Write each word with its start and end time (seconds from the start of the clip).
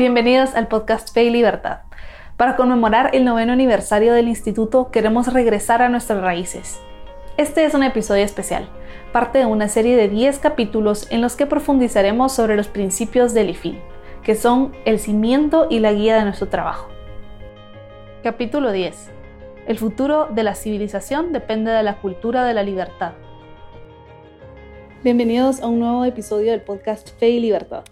Bienvenidos 0.00 0.54
al 0.54 0.66
podcast 0.66 1.12
Fe 1.12 1.24
y 1.24 1.30
Libertad. 1.30 1.80
Para 2.38 2.56
conmemorar 2.56 3.10
el 3.12 3.26
noveno 3.26 3.52
aniversario 3.52 4.14
del 4.14 4.28
instituto 4.28 4.90
queremos 4.90 5.30
regresar 5.30 5.82
a 5.82 5.90
nuestras 5.90 6.22
raíces. 6.22 6.80
Este 7.36 7.66
es 7.66 7.74
un 7.74 7.82
episodio 7.82 8.24
especial, 8.24 8.66
parte 9.12 9.40
de 9.40 9.44
una 9.44 9.68
serie 9.68 9.98
de 9.98 10.08
10 10.08 10.38
capítulos 10.38 11.06
en 11.10 11.20
los 11.20 11.36
que 11.36 11.44
profundizaremos 11.44 12.32
sobre 12.32 12.56
los 12.56 12.68
principios 12.68 13.34
del 13.34 13.50
IFIL, 13.50 13.78
que 14.22 14.36
son 14.36 14.72
el 14.86 14.98
cimiento 14.98 15.66
y 15.68 15.80
la 15.80 15.92
guía 15.92 16.16
de 16.16 16.24
nuestro 16.24 16.48
trabajo. 16.48 16.88
Capítulo 18.22 18.72
10. 18.72 19.10
El 19.66 19.78
futuro 19.78 20.28
de 20.30 20.44
la 20.44 20.54
civilización 20.54 21.34
depende 21.34 21.72
de 21.72 21.82
la 21.82 21.98
cultura 21.98 22.46
de 22.46 22.54
la 22.54 22.62
libertad. 22.62 23.12
Bienvenidos 25.04 25.60
a 25.60 25.66
un 25.66 25.78
nuevo 25.78 26.06
episodio 26.06 26.52
del 26.52 26.62
podcast 26.62 27.18
Fe 27.18 27.28
y 27.28 27.40
Libertad. 27.40 27.84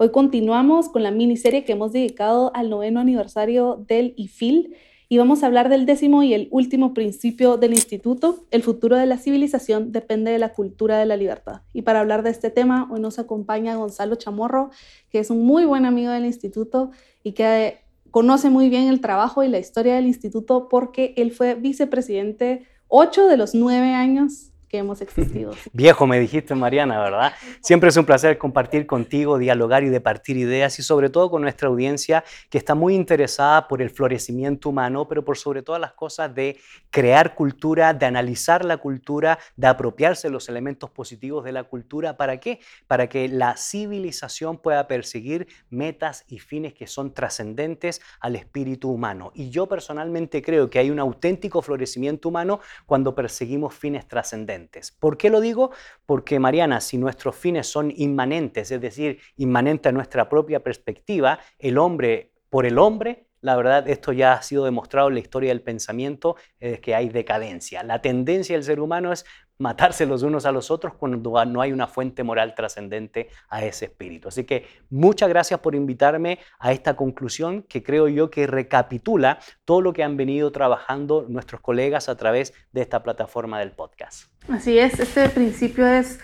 Hoy 0.00 0.10
continuamos 0.12 0.88
con 0.88 1.02
la 1.02 1.10
miniserie 1.10 1.64
que 1.64 1.72
hemos 1.72 1.90
dedicado 1.90 2.52
al 2.54 2.70
noveno 2.70 3.00
aniversario 3.00 3.84
del 3.88 4.14
IFIL 4.16 4.76
y 5.08 5.18
vamos 5.18 5.42
a 5.42 5.46
hablar 5.46 5.68
del 5.68 5.86
décimo 5.86 6.22
y 6.22 6.34
el 6.34 6.46
último 6.52 6.94
principio 6.94 7.56
del 7.56 7.72
instituto. 7.72 8.44
El 8.52 8.62
futuro 8.62 8.96
de 8.96 9.06
la 9.06 9.18
civilización 9.18 9.90
depende 9.90 10.30
de 10.30 10.38
la 10.38 10.52
cultura 10.52 11.00
de 11.00 11.06
la 11.06 11.16
libertad. 11.16 11.62
Y 11.72 11.82
para 11.82 11.98
hablar 11.98 12.22
de 12.22 12.30
este 12.30 12.50
tema, 12.50 12.88
hoy 12.92 13.00
nos 13.00 13.18
acompaña 13.18 13.74
Gonzalo 13.74 14.14
Chamorro, 14.14 14.70
que 15.10 15.18
es 15.18 15.30
un 15.30 15.44
muy 15.44 15.64
buen 15.64 15.84
amigo 15.84 16.12
del 16.12 16.26
instituto 16.26 16.92
y 17.24 17.32
que 17.32 17.78
conoce 18.12 18.50
muy 18.50 18.68
bien 18.68 18.86
el 18.86 19.00
trabajo 19.00 19.42
y 19.42 19.48
la 19.48 19.58
historia 19.58 19.96
del 19.96 20.06
instituto 20.06 20.68
porque 20.68 21.12
él 21.16 21.32
fue 21.32 21.56
vicepresidente 21.56 22.68
ocho 22.86 23.26
de 23.26 23.36
los 23.36 23.52
nueve 23.52 23.94
años 23.94 24.52
que 24.68 24.78
hemos 24.78 25.00
existido. 25.00 25.52
Viejo, 25.72 26.06
me 26.06 26.20
dijiste, 26.20 26.54
Mariana, 26.54 27.00
¿verdad? 27.00 27.32
Siempre 27.62 27.88
es 27.88 27.96
un 27.96 28.04
placer 28.04 28.36
compartir 28.36 28.86
contigo, 28.86 29.38
dialogar 29.38 29.82
y 29.82 29.88
departir 29.88 30.36
ideas 30.36 30.78
y 30.78 30.82
sobre 30.82 31.08
todo 31.08 31.30
con 31.30 31.42
nuestra 31.42 31.68
audiencia 31.68 32.22
que 32.50 32.58
está 32.58 32.74
muy 32.74 32.94
interesada 32.94 33.66
por 33.66 33.80
el 33.80 33.90
florecimiento 33.90 34.68
humano, 34.68 35.08
pero 35.08 35.24
por 35.24 35.38
sobre 35.38 35.62
todas 35.62 35.80
las 35.80 35.92
cosas 35.92 36.34
de 36.34 36.58
crear 36.90 37.34
cultura, 37.34 37.94
de 37.94 38.06
analizar 38.06 38.64
la 38.64 38.76
cultura, 38.76 39.38
de 39.56 39.66
apropiarse 39.66 40.28
los 40.28 40.48
elementos 40.48 40.90
positivos 40.90 41.44
de 41.44 41.52
la 41.52 41.64
cultura. 41.64 42.16
¿Para 42.16 42.38
qué? 42.38 42.60
Para 42.86 43.08
que 43.08 43.28
la 43.28 43.56
civilización 43.56 44.58
pueda 44.58 44.86
perseguir 44.86 45.48
metas 45.70 46.24
y 46.28 46.40
fines 46.40 46.74
que 46.74 46.86
son 46.86 47.14
trascendentes 47.14 48.02
al 48.20 48.36
espíritu 48.36 48.90
humano. 48.90 49.32
Y 49.34 49.50
yo 49.50 49.66
personalmente 49.66 50.42
creo 50.42 50.68
que 50.68 50.78
hay 50.78 50.90
un 50.90 50.98
auténtico 50.98 51.62
florecimiento 51.62 52.28
humano 52.28 52.60
cuando 52.86 53.14
perseguimos 53.14 53.74
fines 53.74 54.06
trascendentes. 54.06 54.57
¿Por 54.98 55.16
qué 55.16 55.30
lo 55.30 55.40
digo? 55.40 55.70
Porque, 56.06 56.38
Mariana, 56.38 56.80
si 56.80 56.98
nuestros 56.98 57.36
fines 57.36 57.66
son 57.66 57.92
inmanentes, 57.94 58.70
es 58.70 58.80
decir, 58.80 59.20
inmanente 59.36 59.88
a 59.88 59.92
nuestra 59.92 60.28
propia 60.28 60.62
perspectiva, 60.62 61.38
el 61.58 61.78
hombre 61.78 62.32
por 62.50 62.66
el 62.66 62.78
hombre, 62.78 63.26
la 63.40 63.56
verdad, 63.56 63.88
esto 63.88 64.12
ya 64.12 64.32
ha 64.32 64.42
sido 64.42 64.64
demostrado 64.64 65.08
en 65.08 65.14
la 65.14 65.20
historia 65.20 65.50
del 65.50 65.62
pensamiento, 65.62 66.36
es 66.58 66.80
que 66.80 66.94
hay 66.94 67.08
decadencia. 67.08 67.84
La 67.84 68.00
tendencia 68.02 68.56
del 68.56 68.64
ser 68.64 68.80
humano 68.80 69.12
es 69.12 69.24
matarse 69.58 70.06
los 70.06 70.22
unos 70.22 70.46
a 70.46 70.52
los 70.52 70.70
otros 70.70 70.94
cuando 70.94 71.44
no 71.44 71.60
hay 71.60 71.72
una 71.72 71.86
fuente 71.86 72.22
moral 72.22 72.54
trascendente 72.54 73.28
a 73.48 73.64
ese 73.64 73.86
espíritu. 73.86 74.28
Así 74.28 74.44
que 74.44 74.66
muchas 74.88 75.28
gracias 75.28 75.60
por 75.60 75.74
invitarme 75.74 76.38
a 76.58 76.72
esta 76.72 76.96
conclusión 76.96 77.62
que 77.64 77.82
creo 77.82 78.08
yo 78.08 78.30
que 78.30 78.46
recapitula 78.46 79.38
todo 79.64 79.82
lo 79.82 79.92
que 79.92 80.04
han 80.04 80.16
venido 80.16 80.52
trabajando 80.52 81.26
nuestros 81.28 81.60
colegas 81.60 82.08
a 82.08 82.16
través 82.16 82.54
de 82.72 82.82
esta 82.82 83.02
plataforma 83.02 83.58
del 83.58 83.72
podcast. 83.72 84.30
Así 84.48 84.78
es, 84.78 84.98
este 84.98 85.28
principio 85.28 85.86
es 85.86 86.20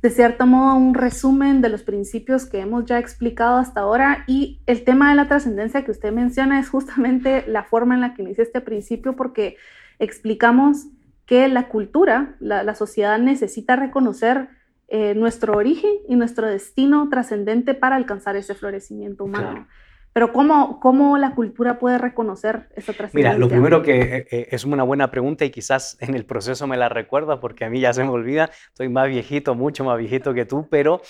de 0.00 0.10
cierto 0.10 0.46
modo 0.46 0.76
un 0.76 0.94
resumen 0.94 1.60
de 1.60 1.68
los 1.68 1.82
principios 1.82 2.46
que 2.46 2.60
hemos 2.60 2.84
ya 2.86 3.00
explicado 3.00 3.56
hasta 3.56 3.80
ahora 3.80 4.22
y 4.28 4.60
el 4.66 4.84
tema 4.84 5.10
de 5.10 5.16
la 5.16 5.26
trascendencia 5.26 5.84
que 5.84 5.90
usted 5.90 6.12
menciona 6.12 6.60
es 6.60 6.68
justamente 6.68 7.44
la 7.48 7.64
forma 7.64 7.94
en 7.96 8.02
la 8.02 8.14
que 8.14 8.22
inicia 8.22 8.44
este 8.44 8.60
principio 8.60 9.16
porque 9.16 9.56
explicamos 9.98 10.86
que 11.28 11.46
la 11.48 11.68
cultura, 11.68 12.36
la, 12.40 12.74
sociedad 12.74 13.18
necesita 13.18 13.76
reconocer 13.76 14.48
eh, 14.88 15.14
nuestro 15.14 15.58
origen 15.58 15.92
y 16.08 16.16
nuestro 16.16 16.46
destino 16.46 17.06
trascendente 17.10 17.74
para 17.74 17.96
alcanzar 17.96 18.34
ese 18.34 18.54
florecimiento 18.54 19.24
humano. 19.24 19.68
Pero 20.14 20.32
¿cómo, 20.32 20.80
¿cómo, 20.80 21.18
la 21.18 21.34
cultura 21.34 21.78
puede 21.78 21.98
reconocer 21.98 22.70
esa 22.74 22.94
trascendencia? 22.94 23.12
Mira, 23.12 23.34
lo 23.34 23.48
primero 23.48 23.82
que 23.82 24.00
eh, 24.00 24.26
eh, 24.30 24.48
es 24.50 24.64
una 24.64 24.82
buena 24.84 25.10
pregunta 25.10 25.44
y 25.44 25.50
quizás 25.50 25.98
en 26.00 26.14
el 26.14 26.24
proceso 26.24 26.66
me 26.66 26.78
la 26.78 26.88
recuerda 26.88 27.40
porque 27.40 27.66
a 27.66 27.70
mí 27.70 27.78
ya 27.78 27.92
se 27.92 28.02
me 28.02 28.08
olvida, 28.08 28.50
estoy 28.68 28.88
más 28.88 29.06
viejito, 29.08 29.54
mucho 29.54 29.84
más 29.84 29.98
viejito 29.98 30.32
que 30.32 30.46
tú, 30.46 30.66
pero 30.70 31.02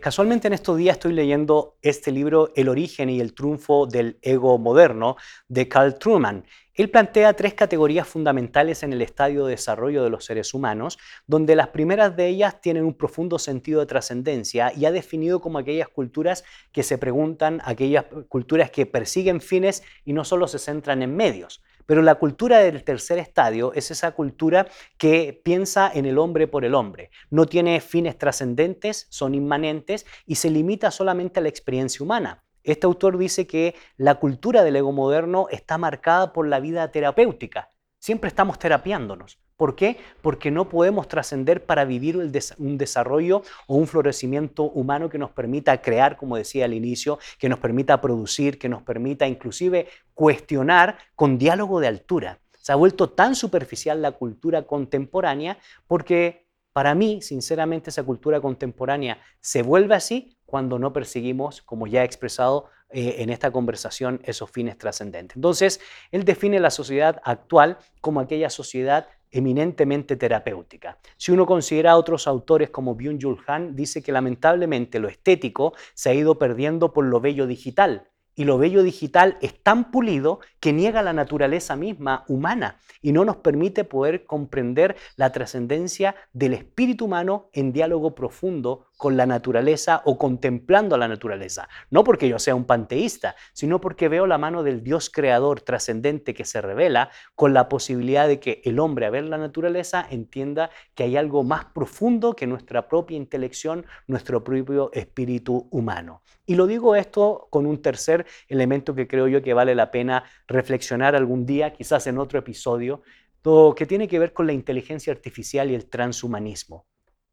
casualmente 0.00 0.48
en 0.48 0.54
estos 0.54 0.76
días 0.76 0.96
estoy 0.96 1.12
leyendo 1.12 1.76
este 1.82 2.10
libro, 2.10 2.50
El 2.56 2.68
origen 2.68 3.08
y 3.08 3.20
el 3.20 3.32
triunfo 3.32 3.86
del 3.86 4.18
ego 4.20 4.58
moderno, 4.58 5.16
de 5.46 5.68
Carl 5.68 6.00
Truman. 6.00 6.44
Él 6.74 6.90
plantea 6.90 7.34
tres 7.34 7.54
categorías 7.54 8.08
fundamentales 8.08 8.82
en 8.82 8.92
el 8.92 9.02
estadio 9.02 9.44
de 9.44 9.52
desarrollo 9.52 10.02
de 10.02 10.10
los 10.10 10.24
seres 10.24 10.52
humanos, 10.52 10.98
donde 11.28 11.54
las 11.54 11.68
primeras 11.68 12.16
de 12.16 12.26
ellas 12.26 12.60
tienen 12.60 12.84
un 12.84 12.94
profundo 12.94 13.38
sentido 13.38 13.78
de 13.78 13.86
trascendencia 13.86 14.72
y 14.74 14.84
ha 14.86 14.90
definido 14.90 15.40
como 15.40 15.58
aquellas 15.58 15.88
culturas 15.88 16.42
que 16.72 16.82
se 16.82 16.98
preguntan, 16.98 17.60
aquellas 17.64 18.06
culturas 18.28 18.70
que 18.72 18.86
persiguen 18.86 19.40
fines 19.40 19.84
y 20.04 20.12
no 20.12 20.24
solo 20.24 20.48
se 20.48 20.58
centran 20.58 21.02
en 21.02 21.14
medios. 21.14 21.62
Pero 21.86 22.02
la 22.02 22.16
cultura 22.16 22.58
del 22.58 22.84
tercer 22.84 23.18
estadio 23.18 23.72
es 23.74 23.90
esa 23.90 24.12
cultura 24.12 24.66
que 24.98 25.40
piensa 25.44 25.90
en 25.92 26.06
el 26.06 26.18
hombre 26.18 26.48
por 26.48 26.64
el 26.64 26.74
hombre. 26.74 27.10
No 27.30 27.46
tiene 27.46 27.80
fines 27.80 28.18
trascendentes, 28.18 29.06
son 29.10 29.34
inmanentes 29.34 30.06
y 30.26 30.36
se 30.36 30.50
limita 30.50 30.90
solamente 30.90 31.40
a 31.40 31.42
la 31.42 31.48
experiencia 31.48 32.02
humana. 32.02 32.44
Este 32.64 32.86
autor 32.86 33.18
dice 33.18 33.46
que 33.46 33.74
la 33.96 34.16
cultura 34.16 34.62
del 34.62 34.76
ego 34.76 34.92
moderno 34.92 35.46
está 35.50 35.78
marcada 35.78 36.32
por 36.32 36.46
la 36.46 36.60
vida 36.60 36.90
terapéutica. 36.92 37.70
Siempre 37.98 38.28
estamos 38.28 38.58
terapiándonos. 38.58 39.38
¿Por 39.62 39.76
qué? 39.76 39.96
Porque 40.22 40.50
no 40.50 40.68
podemos 40.68 41.06
trascender 41.06 41.64
para 41.64 41.84
vivir 41.84 42.16
un 42.58 42.78
desarrollo 42.78 43.42
o 43.68 43.76
un 43.76 43.86
florecimiento 43.86 44.64
humano 44.64 45.08
que 45.08 45.18
nos 45.18 45.30
permita 45.30 45.80
crear, 45.80 46.16
como 46.16 46.36
decía 46.36 46.64
al 46.64 46.74
inicio, 46.74 47.20
que 47.38 47.48
nos 47.48 47.60
permita 47.60 48.00
producir, 48.00 48.58
que 48.58 48.68
nos 48.68 48.82
permita 48.82 49.28
inclusive 49.28 49.86
cuestionar 50.14 50.98
con 51.14 51.38
diálogo 51.38 51.78
de 51.78 51.86
altura. 51.86 52.40
Se 52.58 52.72
ha 52.72 52.74
vuelto 52.74 53.10
tan 53.10 53.36
superficial 53.36 54.02
la 54.02 54.10
cultura 54.10 54.62
contemporánea 54.62 55.58
porque 55.86 56.48
para 56.72 56.96
mí, 56.96 57.22
sinceramente, 57.22 57.90
esa 57.90 58.02
cultura 58.02 58.40
contemporánea 58.40 59.20
se 59.40 59.62
vuelve 59.62 59.94
así 59.94 60.36
cuando 60.44 60.80
no 60.80 60.92
perseguimos, 60.92 61.62
como 61.62 61.86
ya 61.86 62.02
he 62.02 62.04
expresado 62.04 62.66
eh, 62.90 63.14
en 63.18 63.30
esta 63.30 63.52
conversación, 63.52 64.20
esos 64.24 64.50
fines 64.50 64.76
trascendentes. 64.76 65.36
Entonces, 65.36 65.80
él 66.10 66.24
define 66.24 66.58
la 66.58 66.70
sociedad 66.70 67.22
actual 67.22 67.78
como 68.00 68.18
aquella 68.18 68.50
sociedad 68.50 69.06
eminentemente 69.32 70.16
terapéutica. 70.16 70.98
Si 71.16 71.32
uno 71.32 71.46
considera 71.46 71.92
a 71.92 71.96
otros 71.96 72.28
autores 72.28 72.70
como 72.70 72.94
Byung-Chul 72.94 73.42
Han, 73.48 73.74
dice 73.74 74.02
que 74.02 74.12
lamentablemente 74.12 75.00
lo 75.00 75.08
estético 75.08 75.72
se 75.94 76.10
ha 76.10 76.14
ido 76.14 76.38
perdiendo 76.38 76.92
por 76.92 77.06
lo 77.06 77.20
bello 77.20 77.46
digital, 77.48 78.06
y 78.34 78.44
lo 78.44 78.58
bello 78.58 78.82
digital 78.82 79.36
es 79.40 79.62
tan 79.62 79.90
pulido 79.90 80.40
que 80.60 80.72
niega 80.72 81.02
la 81.02 81.12
naturaleza 81.12 81.76
misma 81.76 82.24
humana 82.28 82.78
y 83.02 83.12
no 83.12 83.24
nos 83.24 83.36
permite 83.36 83.84
poder 83.84 84.24
comprender 84.24 84.96
la 85.16 85.32
trascendencia 85.32 86.14
del 86.32 86.54
espíritu 86.54 87.06
humano 87.06 87.50
en 87.52 87.72
diálogo 87.72 88.14
profundo 88.14 88.86
con 89.02 89.16
la 89.16 89.26
naturaleza 89.26 90.00
o 90.04 90.16
contemplando 90.16 90.94
a 90.94 90.98
la 90.98 91.08
naturaleza. 91.08 91.68
No 91.90 92.04
porque 92.04 92.28
yo 92.28 92.38
sea 92.38 92.54
un 92.54 92.66
panteísta, 92.66 93.34
sino 93.52 93.80
porque 93.80 94.08
veo 94.08 94.28
la 94.28 94.38
mano 94.38 94.62
del 94.62 94.84
Dios 94.84 95.10
creador 95.10 95.60
trascendente 95.60 96.34
que 96.34 96.44
se 96.44 96.60
revela 96.60 97.10
con 97.34 97.52
la 97.52 97.68
posibilidad 97.68 98.28
de 98.28 98.38
que 98.38 98.62
el 98.64 98.78
hombre 98.78 99.06
a 99.06 99.10
ver 99.10 99.24
la 99.24 99.38
naturaleza 99.38 100.06
entienda 100.08 100.70
que 100.94 101.02
hay 101.02 101.16
algo 101.16 101.42
más 101.42 101.64
profundo 101.64 102.36
que 102.36 102.46
nuestra 102.46 102.86
propia 102.86 103.16
intelección, 103.16 103.86
nuestro 104.06 104.44
propio 104.44 104.92
espíritu 104.92 105.66
humano. 105.72 106.22
Y 106.46 106.54
lo 106.54 106.68
digo 106.68 106.94
esto 106.94 107.48
con 107.50 107.66
un 107.66 107.82
tercer 107.82 108.24
elemento 108.46 108.94
que 108.94 109.08
creo 109.08 109.26
yo 109.26 109.42
que 109.42 109.52
vale 109.52 109.74
la 109.74 109.90
pena 109.90 110.22
reflexionar 110.46 111.16
algún 111.16 111.44
día, 111.44 111.72
quizás 111.72 112.06
en 112.06 112.18
otro 112.18 112.38
episodio, 112.38 113.02
todo 113.40 113.74
que 113.74 113.84
tiene 113.84 114.06
que 114.06 114.20
ver 114.20 114.32
con 114.32 114.46
la 114.46 114.52
inteligencia 114.52 115.12
artificial 115.12 115.72
y 115.72 115.74
el 115.74 115.86
transhumanismo. 115.90 116.86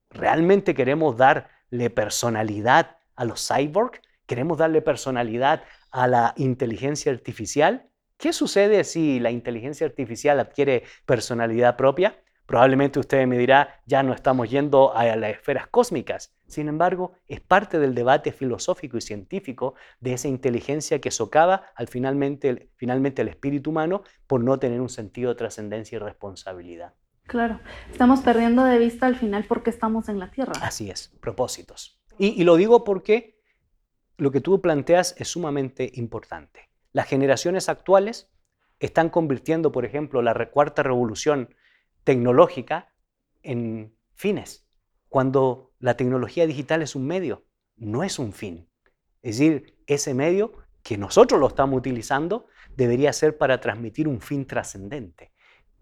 ¿Realmente 0.10 0.74
queremos 0.74 1.16
darle 1.72 1.90
personalidad 1.90 2.98
a 3.16 3.26
los 3.26 3.48
cyborgs? 3.48 4.02
¿Queremos 4.26 4.58
darle 4.58 4.82
personalidad 4.82 5.64
a 5.92 6.08
la 6.08 6.34
inteligencia 6.38 7.12
artificial? 7.12 7.90
¿Qué 8.18 8.34
sucede 8.34 8.84
si 8.84 9.20
la 9.20 9.32
inteligencia 9.32 9.88
artificial 9.88 10.40
adquiere 10.40 10.84
personalidad 11.06 11.78
propia? 11.78 12.22
Probablemente 12.46 13.00
usted 13.00 13.28
me 13.28 13.38
dirá, 13.38 13.80
ya 13.86 14.02
no 14.02 14.12
estamos 14.12 14.50
yendo 14.50 14.96
a 14.96 15.16
las 15.16 15.32
esferas 15.32 15.68
cósmicas. 15.68 16.36
Sin 16.48 16.68
embargo, 16.68 17.14
es 17.28 17.42
parte 17.42 17.78
del 17.78 17.94
debate 17.94 18.32
filosófico 18.32 18.98
y 18.98 19.02
científico 19.02 19.76
de 20.00 20.14
esa 20.14 20.28
inteligencia 20.28 21.00
que 21.00 21.12
socava 21.12 21.66
al 21.76 21.88
finalmente, 21.88 22.72
finalmente 22.76 23.22
el 23.22 23.28
espíritu 23.28 23.70
humano 23.70 24.02
por 24.26 24.44
no 24.44 24.58
tener 24.58 24.82
un 24.82 24.90
sentido 24.90 25.30
de 25.30 25.36
trascendencia 25.36 25.98
y 25.98 26.00
responsabilidad. 26.00 26.96
Claro, 27.30 27.60
estamos 27.92 28.22
perdiendo 28.22 28.64
de 28.64 28.80
vista 28.80 29.06
al 29.06 29.16
final 29.16 29.44
por 29.44 29.62
qué 29.62 29.70
estamos 29.70 30.10
en 30.10 30.18
la 30.18 30.32
Tierra. 30.32 30.54
Así 30.64 30.90
es, 30.90 31.16
propósitos. 31.22 32.02
Y, 32.18 32.30
y 32.30 32.44
lo 32.44 32.56
digo 32.56 32.84
porque 32.84 33.40
lo 34.18 34.32
que 34.32 34.42
tú 34.42 34.60
planteas 34.62 35.14
es 35.20 35.28
sumamente 35.28 35.92
importante. 35.94 36.72
Las 36.92 37.06
generaciones 37.08 37.70
actuales 37.70 38.32
están 38.80 39.10
convirtiendo, 39.10 39.72
por 39.72 39.86
ejemplo, 39.86 40.24
la 40.24 40.50
cuarta 40.50 40.82
revolución 40.82 41.54
tecnológica 42.04 42.96
en 43.44 43.96
fines, 44.16 44.68
cuando 45.08 45.76
la 45.78 45.96
tecnología 45.96 46.48
digital 46.48 46.82
es 46.82 46.96
un 46.96 47.06
medio, 47.06 47.46
no 47.76 48.04
es 48.04 48.18
un 48.18 48.34
fin. 48.34 48.68
Es 49.22 49.38
decir, 49.38 49.78
ese 49.86 50.16
medio 50.16 50.54
que 50.82 50.98
nosotros 50.98 51.40
lo 51.40 51.48
estamos 51.48 51.78
utilizando 51.78 52.48
debería 52.76 53.14
ser 53.14 53.38
para 53.38 53.60
transmitir 53.60 54.08
un 54.08 54.20
fin 54.20 54.48
trascendente. 54.48 55.32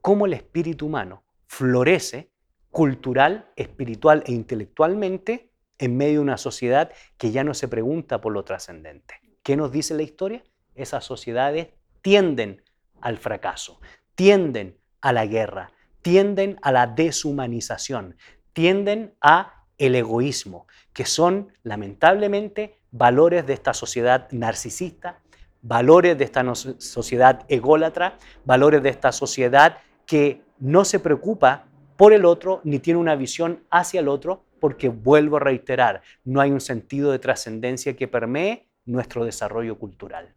Cómo 0.02 0.26
el 0.26 0.34
espíritu 0.34 0.88
humano 0.88 1.24
florece 1.48 2.30
cultural, 2.70 3.52
espiritual 3.56 4.24
e 4.26 4.34
intelectualmente 4.34 5.52
en 5.80 5.98
medio 5.98 6.16
de 6.16 6.20
una 6.20 6.38
sociedad 6.38 6.92
que 7.18 7.32
ya 7.32 7.44
no 7.44 7.54
se 7.54 7.68
pregunta 7.68 8.22
por 8.22 8.34
lo 8.34 8.44
trascendente. 8.44 9.16
¿Qué 9.44 9.56
nos 9.56 9.72
dice 9.72 9.96
la 9.96 10.04
historia? 10.04 10.44
Esas 10.76 11.06
sociedades 11.06 11.70
tienden 12.02 12.64
al 13.02 13.18
fracaso, 13.18 13.80
tienden 14.16 14.78
a 15.02 15.14
la 15.14 15.26
guerra, 15.26 15.72
tienden 16.02 16.58
a 16.62 16.72
la 16.72 16.88
deshumanización, 16.88 18.18
tienden 18.54 19.16
a 19.22 19.66
el 19.78 19.96
egoísmo, 19.96 20.68
que 20.94 21.06
son 21.06 21.54
lamentablemente 21.64 22.80
valores 22.92 23.46
de 23.46 23.54
esta 23.54 23.74
sociedad 23.74 24.28
narcisista, 24.32 25.20
valores 25.62 26.18
de 26.18 26.24
esta 26.24 26.44
sociedad 26.56 27.46
ególatra, 27.50 28.18
valores 28.46 28.82
de 28.82 28.90
esta 28.90 29.12
sociedad 29.12 29.78
que 30.06 30.47
no 30.60 30.86
se 30.86 31.00
preocupa 31.00 31.66
por 31.96 32.14
el 32.14 32.26
otro 32.26 32.62
ni 32.64 32.80
tiene 32.80 33.00
una 33.00 33.16
visión 33.16 33.64
hacia 33.70 34.00
el 34.00 34.08
otro, 34.08 34.44
porque 34.60 34.90
vuelvo 34.90 35.38
a 35.38 35.40
reiterar, 35.40 36.02
no 36.24 36.42
hay 36.42 36.52
un 36.52 36.62
sentido 36.62 37.12
de 37.12 37.20
trascendencia 37.20 37.96
que 37.96 38.08
permee 38.08 38.68
nuestro 38.86 39.26
desarrollo 39.26 39.78
cultural. 39.78 40.34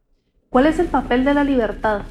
¿Cuál 0.50 0.66
es 0.66 0.78
el 0.78 0.88
papel 0.88 1.24
de 1.24 1.32
la 1.32 1.44
libertad 1.44 2.02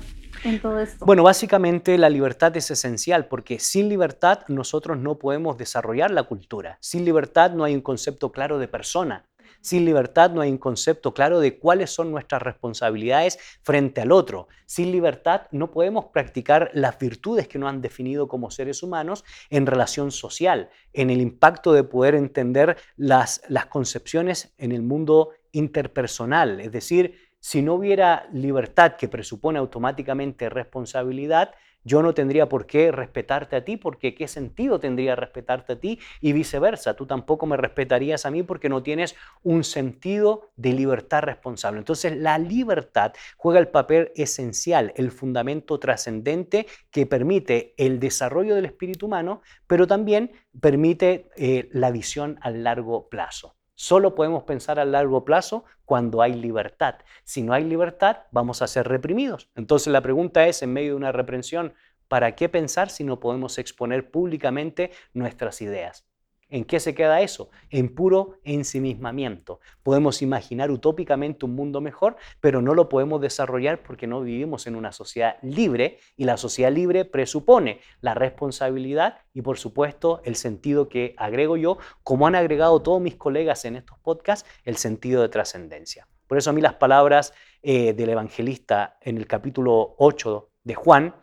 en 0.43 0.61
todo 0.61 0.79
esto? 0.79 1.05
Bueno, 1.05 1.23
básicamente 1.23 1.97
la 1.97 2.09
libertad 2.09 2.55
es 2.55 2.71
esencial 2.71 3.27
porque 3.27 3.59
sin 3.59 3.89
libertad 3.89 4.39
nosotros 4.47 4.97
no 4.97 5.19
podemos 5.19 5.57
desarrollar 5.57 6.11
la 6.11 6.23
cultura. 6.23 6.77
Sin 6.79 7.05
libertad 7.05 7.51
no 7.51 7.63
hay 7.63 7.75
un 7.75 7.81
concepto 7.81 8.31
claro 8.31 8.57
de 8.57 8.67
persona. 8.67 9.25
Sin 9.61 9.85
libertad 9.85 10.31
no 10.31 10.41
hay 10.41 10.51
un 10.51 10.57
concepto 10.57 11.13
claro 11.13 11.39
de 11.39 11.57
cuáles 11.59 11.89
son 11.89 12.11
nuestras 12.11 12.41
responsabilidades 12.41 13.37
frente 13.61 14.01
al 14.01 14.11
otro. 14.11 14.47
Sin 14.65 14.91
libertad 14.91 15.43
no 15.51 15.71
podemos 15.71 16.05
practicar 16.05 16.71
las 16.73 16.97
virtudes 16.97 17.47
que 17.47 17.59
nos 17.59 17.69
han 17.69 17.81
definido 17.81 18.27
como 18.27 18.51
seres 18.51 18.83
humanos 18.83 19.25
en 19.49 19.65
relación 19.65 20.11
social, 20.11 20.69
en 20.93 21.09
el 21.09 21.19
impacto 21.19 21.73
de 21.73 21.83
poder 21.83 22.15
entender 22.15 22.77
las, 22.95 23.41
las 23.49 23.65
concepciones 23.65 24.53
en 24.57 24.71
el 24.71 24.81
mundo 24.81 25.31
interpersonal. 25.51 26.61
Es 26.61 26.71
decir, 26.71 27.15
si 27.39 27.61
no 27.61 27.75
hubiera 27.75 28.27
libertad 28.33 28.95
que 28.97 29.07
presupone 29.07 29.59
automáticamente 29.59 30.49
responsabilidad, 30.49 31.51
yo 31.83 32.01
no 32.01 32.13
tendría 32.13 32.49
por 32.49 32.65
qué 32.65 32.91
respetarte 32.91 33.55
a 33.55 33.63
ti, 33.63 33.77
porque 33.77 34.15
qué 34.15 34.27
sentido 34.27 34.79
tendría 34.79 35.15
respetarte 35.15 35.73
a 35.73 35.79
ti 35.79 35.99
y 36.21 36.33
viceversa. 36.33 36.95
Tú 36.95 37.05
tampoco 37.05 37.45
me 37.45 37.57
respetarías 37.57 38.25
a 38.25 38.31
mí 38.31 38.43
porque 38.43 38.69
no 38.69 38.83
tienes 38.83 39.15
un 39.43 39.63
sentido 39.63 40.51
de 40.55 40.73
libertad 40.73 41.21
responsable. 41.23 41.79
Entonces 41.79 42.17
la 42.17 42.37
libertad 42.37 43.13
juega 43.37 43.59
el 43.59 43.69
papel 43.69 44.11
esencial, 44.15 44.93
el 44.95 45.11
fundamento 45.11 45.79
trascendente 45.79 46.67
que 46.91 47.05
permite 47.05 47.73
el 47.77 47.99
desarrollo 47.99 48.55
del 48.55 48.65
espíritu 48.65 49.05
humano, 49.05 49.41
pero 49.67 49.87
también 49.87 50.31
permite 50.59 51.29
eh, 51.35 51.69
la 51.71 51.91
visión 51.91 52.39
a 52.41 52.51
largo 52.51 53.09
plazo. 53.09 53.58
Solo 53.81 54.13
podemos 54.13 54.43
pensar 54.43 54.77
a 54.77 54.83
largo 54.83 55.23
plazo 55.23 55.63
cuando 55.85 56.21
hay 56.21 56.33
libertad. 56.33 56.95
Si 57.23 57.41
no 57.41 57.53
hay 57.53 57.63
libertad, 57.63 58.23
vamos 58.29 58.61
a 58.61 58.67
ser 58.67 58.89
reprimidos. 58.89 59.49
Entonces 59.55 59.87
la 59.93 60.01
pregunta 60.01 60.45
es, 60.47 60.61
en 60.61 60.73
medio 60.73 60.89
de 60.89 60.95
una 60.97 61.13
reprensión, 61.13 61.73
¿para 62.09 62.35
qué 62.35 62.49
pensar 62.49 62.89
si 62.89 63.05
no 63.05 63.21
podemos 63.21 63.57
exponer 63.57 64.11
públicamente 64.11 64.91
nuestras 65.13 65.61
ideas? 65.61 66.08
¿En 66.51 66.65
qué 66.65 66.79
se 66.79 66.95
queda 66.95 67.21
eso? 67.21 67.51
En 67.69 67.93
puro 67.93 68.39
ensimismamiento. 68.43 69.59
Podemos 69.83 70.23
imaginar 70.23 70.71
utópicamente 70.71 71.45
un 71.45 71.53
mundo 71.53 71.79
mejor, 71.79 72.15
pero 72.41 72.59
no 72.59 72.73
lo 72.73 72.89
podemos 72.89 73.21
desarrollar 73.21 73.83
porque 73.83 74.07
no 74.07 74.21
vivimos 74.21 74.65
en 74.65 74.75
una 74.75 74.91
sociedad 74.91 75.37
libre 75.43 75.99
y 76.17 76.23
la 76.23 76.37
sociedad 76.37 76.71
libre 76.71 77.05
presupone 77.05 77.81
la 78.01 78.15
responsabilidad 78.15 79.19
y 79.31 79.43
por 79.43 79.59
supuesto 79.59 80.21
el 80.25 80.35
sentido 80.35 80.89
que 80.89 81.13
agrego 81.17 81.55
yo, 81.55 81.77
como 82.03 82.25
han 82.25 82.33
agregado 82.33 82.81
todos 82.81 82.99
mis 82.99 83.15
colegas 83.15 83.63
en 83.65 83.75
estos 83.75 83.99
podcasts, 83.99 84.49
el 84.65 84.77
sentido 84.77 85.21
de 85.21 85.29
trascendencia. 85.29 86.07
Por 86.25 86.39
eso 86.39 86.49
a 86.49 86.53
mí 86.53 86.61
las 86.61 86.75
palabras 86.75 87.31
eh, 87.61 87.93
del 87.93 88.09
evangelista 88.09 88.97
en 89.01 89.17
el 89.17 89.27
capítulo 89.27 89.95
8 89.99 90.49
de 90.63 90.73
Juan, 90.73 91.15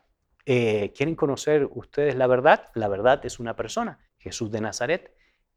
eh, 0.44 0.92
¿quieren 0.96 1.16
conocer 1.16 1.68
ustedes 1.72 2.14
la 2.14 2.28
verdad? 2.28 2.68
La 2.74 2.86
verdad 2.86 3.24
es 3.26 3.40
una 3.40 3.56
persona 3.56 3.98
Jesús 4.18 4.50
de 4.50 4.60
Nazaret, 4.60 5.14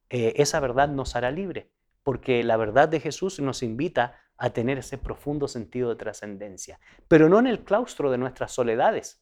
eh, 0.10 0.34
esa 0.38 0.60
verdad 0.60 0.90
nos 0.90 1.16
hará 1.16 1.32
libre, 1.32 1.72
porque 2.04 2.44
la 2.44 2.58
verdad 2.58 2.90
de 2.90 3.00
Jesús 3.00 3.40
nos 3.40 3.62
invita 3.62 4.16
a 4.38 4.50
tener 4.52 4.80
ese 4.80 4.98
profundo 4.98 5.48
sentido 5.48 5.90
de 5.90 5.98
trascendencia, 5.98 6.80
pero 7.08 7.30
no 7.30 7.40
en 7.40 7.48
el 7.48 7.64
claustro 7.64 8.10
de 8.10 8.18
nuestras 8.18 8.52
soledades, 8.52 9.22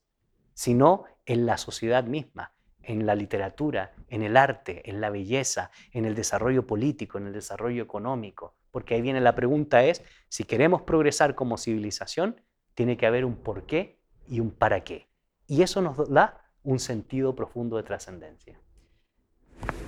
sino 0.54 1.06
en 1.26 1.46
la 1.46 1.58
sociedad 1.58 2.04
misma, 2.04 2.54
en 2.84 3.06
la 3.06 3.16
literatura, 3.16 3.94
en 4.08 4.24
el 4.24 4.38
arte, 4.38 4.90
en 4.90 5.02
la 5.02 5.10
belleza, 5.10 5.72
en 5.92 6.06
el 6.06 6.16
desarrollo 6.16 6.66
político, 6.66 7.18
en 7.18 7.28
el 7.28 7.34
desarrollo 7.34 7.84
económico. 7.84 8.56
Porque 8.72 8.96
ahí 8.96 9.02
viene 9.02 9.20
la 9.20 9.36
pregunta 9.36 9.84
es, 9.84 10.04
si 10.30 10.46
queremos 10.46 10.84
progresar 10.84 11.36
como 11.36 11.58
civilización, 11.58 12.42
tiene 12.76 12.96
que 12.96 13.08
haber 13.08 13.26
un 13.26 13.36
por 13.36 13.66
qué 13.66 14.00
y 14.28 14.40
un 14.40 14.52
para 14.52 14.84
qué. 14.84 15.10
Y 15.48 15.64
eso 15.64 15.82
nos 15.82 16.10
da 16.10 16.46
un 16.64 16.80
sentido 16.80 17.36
profundo 17.36 17.76
de 17.76 17.84
trascendencia 17.84 18.60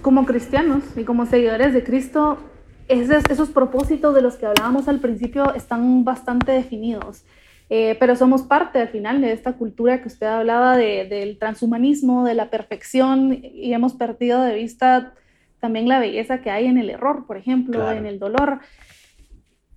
como 0.01 0.25
cristianos 0.25 0.83
y 0.95 1.03
como 1.03 1.25
seguidores 1.25 1.73
de 1.73 1.83
Cristo, 1.83 2.37
esos, 2.87 3.23
esos 3.29 3.49
propósitos 3.49 4.15
de 4.15 4.21
los 4.21 4.35
que 4.35 4.45
hablábamos 4.45 4.87
al 4.87 4.99
principio 4.99 5.53
están 5.53 6.03
bastante 6.03 6.51
definidos. 6.51 7.23
Eh, 7.71 7.95
pero 7.99 8.15
somos 8.15 8.41
parte 8.41 8.79
al 8.79 8.87
final 8.87 9.21
de 9.21 9.31
esta 9.31 9.53
cultura 9.53 10.01
que 10.01 10.07
usted 10.07 10.25
hablaba 10.25 10.75
del 10.75 11.37
transhumanismo, 11.37 12.25
de 12.25 12.33
la 12.33 12.49
perfección, 12.49 13.39
y 13.43 13.73
hemos 13.73 13.93
perdido 13.93 14.41
de 14.41 14.55
vista 14.55 15.13
también 15.59 15.87
la 15.87 15.99
belleza 15.99 16.41
que 16.41 16.49
hay 16.49 16.65
en 16.65 16.79
el 16.79 16.89
error, 16.89 17.27
por 17.27 17.37
ejemplo, 17.37 17.91
en 17.91 18.07
el 18.07 18.17
dolor. 18.17 18.59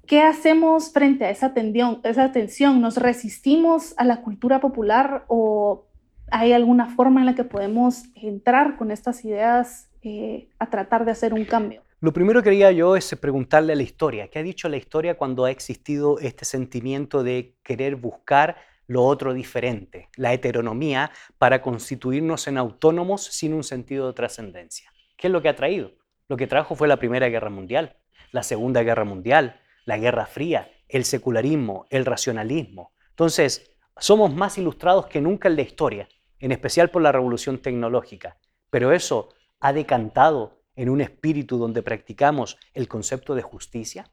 ¿Qué 0.07 0.23
hacemos 0.23 0.93
frente 0.93 1.27
a 1.27 1.31
esa 1.31 1.53
tensión, 1.53 2.01
esa 2.05 2.33
tensión? 2.33 2.81
¿Nos 2.81 2.97
resistimos 2.97 3.95
a 3.99 4.05
la 4.05 4.23
cultura 4.23 4.61
popular 4.61 5.25
o 5.29 5.85
hay 6.31 6.53
alguna 6.53 6.87
forma 6.87 7.21
en 7.21 7.27
la 7.27 7.35
que 7.35 7.45
podemos 7.45 8.05
entrar 8.15 8.77
con 8.77 8.91
estas 8.91 9.23
ideas 9.25 9.91
eh, 10.03 10.49
a 10.59 10.69
tratar 10.69 11.05
de 11.05 11.13
hacer 11.13 11.35
un 11.35 11.45
cambio? 11.45 11.83
Lo 12.01 12.13
primero 12.13 12.43
que 12.43 12.51
quería 12.51 12.73
yo 12.73 12.97
es 12.97 13.15
preguntarle 13.21 13.75
a 13.75 13.77
la 13.77 13.85
historia. 13.85 14.29
¿Qué 14.29 14.41
ha 14.41 14.43
dicho 14.43 14.69
la 14.69 14.77
historia 14.77 15.17
cuando 15.17 15.45
ha 15.45 15.53
existido 15.53 16.19
este 16.19 16.45
sentimiento 16.45 17.23
de 17.23 17.55
querer 17.63 17.95
buscar 17.95 18.57
lo 18.89 19.05
otro 19.05 19.33
diferente, 19.33 20.09
la 20.17 20.33
heteronomía, 20.33 21.13
para 21.39 21.63
constituirnos 21.63 22.49
en 22.49 22.59
autónomos 22.59 23.23
sin 23.23 23.55
un 23.55 23.63
sentido 23.63 24.09
de 24.09 24.15
trascendencia? 24.15 24.93
¿Qué 25.17 25.29
es 25.29 25.33
lo 25.33 25.41
que 25.41 25.49
ha 25.49 25.55
traído? 25.55 25.93
Lo 26.29 26.37
que 26.37 26.49
trajo 26.49 26.75
fue 26.75 26.89
la 26.89 26.99
Primera 26.99 27.29
Guerra 27.29 27.51
Mundial, 27.51 27.97
la 28.33 28.43
Segunda 28.43 28.83
Guerra 28.83 29.05
Mundial, 29.05 29.61
la 29.85 29.99
Guerra 29.99 30.27
Fría, 30.27 30.73
el 30.89 31.05
secularismo, 31.05 31.87
el 31.91 32.05
racionalismo. 32.05 32.93
Entonces, 33.11 33.77
somos 33.97 34.35
más 34.35 34.59
ilustrados 34.59 35.07
que 35.07 35.21
nunca 35.21 35.49
en 35.49 35.57
la 35.57 35.63
historia, 35.63 36.09
en 36.41 36.51
especial 36.51 36.91
por 36.91 37.03
la 37.03 37.13
revolución 37.13 37.59
tecnológica. 37.59 38.39
Pero 38.71 38.91
eso 38.91 39.29
ha 39.63 39.73
decantado 39.73 40.61
en 40.75 40.91
un 40.91 41.01
espíritu 41.01 41.57
donde 41.57 41.85
practicamos 41.85 42.59
el 42.75 42.89
concepto 42.89 43.37
de 43.37 43.43
justicia, 43.43 44.11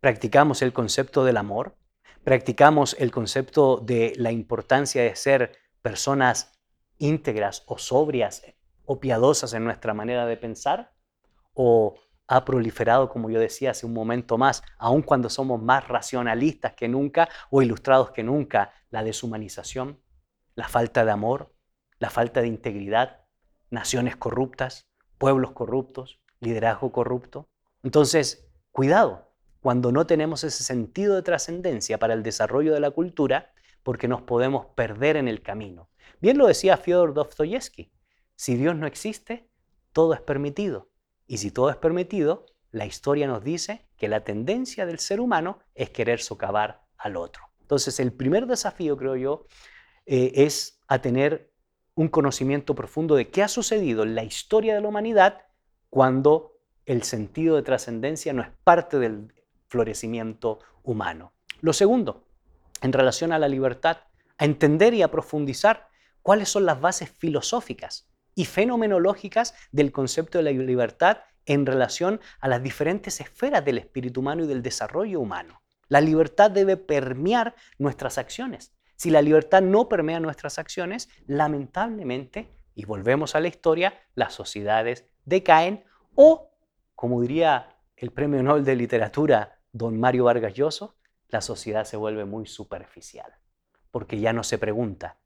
practicamos 0.00 0.60
el 0.60 0.74
concepto 0.74 1.24
del 1.24 1.38
amor, 1.38 1.76
practicamos 2.24 2.94
el 2.98 3.10
concepto 3.10 3.78
de 3.78 4.12
la 4.16 4.32
importancia 4.32 5.02
de 5.02 5.16
ser 5.16 5.56
personas 5.80 6.60
íntegras 6.98 7.64
o 7.66 7.78
sobrias 7.78 8.42
o 8.84 9.00
piadosas 9.00 9.54
en 9.54 9.64
nuestra 9.64 9.94
manera 9.94 10.26
de 10.26 10.36
pensar, 10.36 10.92
o 11.54 11.94
ha 12.28 12.44
proliferado, 12.44 13.08
como 13.08 13.30
yo 13.30 13.40
decía 13.40 13.70
hace 13.70 13.86
un 13.86 13.94
momento 13.94 14.36
más, 14.36 14.62
aun 14.76 15.00
cuando 15.00 15.30
somos 15.30 15.62
más 15.62 15.88
racionalistas 15.88 16.74
que 16.74 16.88
nunca 16.88 17.30
o 17.50 17.62
ilustrados 17.62 18.10
que 18.10 18.22
nunca, 18.22 18.74
la 18.90 19.02
deshumanización, 19.02 20.02
la 20.54 20.68
falta 20.68 21.06
de 21.06 21.12
amor, 21.12 21.54
la 21.98 22.10
falta 22.10 22.42
de 22.42 22.48
integridad, 22.48 23.21
naciones 23.72 24.16
corruptas, 24.16 24.86
pueblos 25.18 25.52
corruptos, 25.52 26.20
liderazgo 26.40 26.92
corrupto. 26.92 27.48
Entonces, 27.82 28.48
cuidado 28.70 29.32
cuando 29.60 29.92
no 29.92 30.06
tenemos 30.06 30.44
ese 30.44 30.64
sentido 30.64 31.14
de 31.14 31.22
trascendencia 31.22 31.98
para 31.98 32.14
el 32.14 32.22
desarrollo 32.22 32.74
de 32.74 32.80
la 32.80 32.90
cultura, 32.90 33.52
porque 33.82 34.08
nos 34.08 34.22
podemos 34.22 34.66
perder 34.74 35.16
en 35.16 35.28
el 35.28 35.42
camino. 35.42 35.88
Bien 36.20 36.36
lo 36.36 36.46
decía 36.46 36.76
Fyodor 36.76 37.14
Dostoyevsky, 37.14 37.92
si 38.34 38.56
Dios 38.56 38.76
no 38.76 38.86
existe, 38.86 39.48
todo 39.92 40.14
es 40.14 40.20
permitido. 40.20 40.90
Y 41.26 41.38
si 41.38 41.50
todo 41.50 41.70
es 41.70 41.76
permitido, 41.76 42.46
la 42.72 42.86
historia 42.86 43.26
nos 43.26 43.44
dice 43.44 43.86
que 43.96 44.08
la 44.08 44.24
tendencia 44.24 44.84
del 44.84 44.98
ser 44.98 45.20
humano 45.20 45.60
es 45.74 45.90
querer 45.90 46.20
socavar 46.20 46.82
al 46.96 47.16
otro. 47.16 47.44
Entonces, 47.60 48.00
el 48.00 48.12
primer 48.12 48.46
desafío, 48.46 48.96
creo 48.96 49.16
yo, 49.16 49.46
eh, 50.06 50.32
es 50.34 50.80
a 50.88 51.00
tener 51.00 51.51
un 51.94 52.08
conocimiento 52.08 52.74
profundo 52.74 53.16
de 53.16 53.28
qué 53.28 53.42
ha 53.42 53.48
sucedido 53.48 54.02
en 54.02 54.14
la 54.14 54.24
historia 54.24 54.74
de 54.74 54.80
la 54.80 54.88
humanidad 54.88 55.42
cuando 55.90 56.52
el 56.86 57.02
sentido 57.02 57.56
de 57.56 57.62
trascendencia 57.62 58.32
no 58.32 58.42
es 58.42 58.48
parte 58.64 58.98
del 58.98 59.32
florecimiento 59.68 60.58
humano. 60.82 61.32
Lo 61.60 61.72
segundo, 61.72 62.26
en 62.80 62.92
relación 62.92 63.32
a 63.32 63.38
la 63.38 63.48
libertad, 63.48 63.98
a 64.38 64.44
entender 64.44 64.94
y 64.94 65.02
a 65.02 65.10
profundizar 65.10 65.88
cuáles 66.22 66.48
son 66.48 66.66
las 66.66 66.80
bases 66.80 67.10
filosóficas 67.10 68.08
y 68.34 68.46
fenomenológicas 68.46 69.54
del 69.70 69.92
concepto 69.92 70.38
de 70.38 70.44
la 70.44 70.50
libertad 70.50 71.18
en 71.46 71.66
relación 71.66 72.20
a 72.40 72.48
las 72.48 72.62
diferentes 72.62 73.20
esferas 73.20 73.64
del 73.64 73.78
espíritu 73.78 74.20
humano 74.20 74.44
y 74.44 74.46
del 74.46 74.62
desarrollo 74.62 75.20
humano. 75.20 75.62
La 75.88 76.00
libertad 76.00 76.50
debe 76.50 76.76
permear 76.76 77.54
nuestras 77.78 78.16
acciones. 78.18 78.72
Si 79.02 79.10
la 79.10 79.20
libertad 79.20 79.62
no 79.62 79.88
permea 79.88 80.20
nuestras 80.20 80.60
acciones, 80.60 81.08
lamentablemente, 81.26 82.56
y 82.76 82.84
volvemos 82.84 83.34
a 83.34 83.40
la 83.40 83.48
historia, 83.48 83.94
las 84.14 84.32
sociedades 84.32 85.06
decaen 85.24 85.82
o, 86.14 86.52
como 86.94 87.20
diría 87.20 87.80
el 87.96 88.12
Premio 88.12 88.44
Nobel 88.44 88.64
de 88.64 88.76
Literatura 88.76 89.58
don 89.72 89.98
Mario 89.98 90.22
Vargas 90.26 90.54
Llosa, 90.54 90.94
la 91.30 91.40
sociedad 91.40 91.84
se 91.84 91.96
vuelve 91.96 92.24
muy 92.26 92.46
superficial, 92.46 93.34
porque 93.90 94.20
ya 94.20 94.32
no 94.32 94.44
se 94.44 94.56
pregunta, 94.56 95.18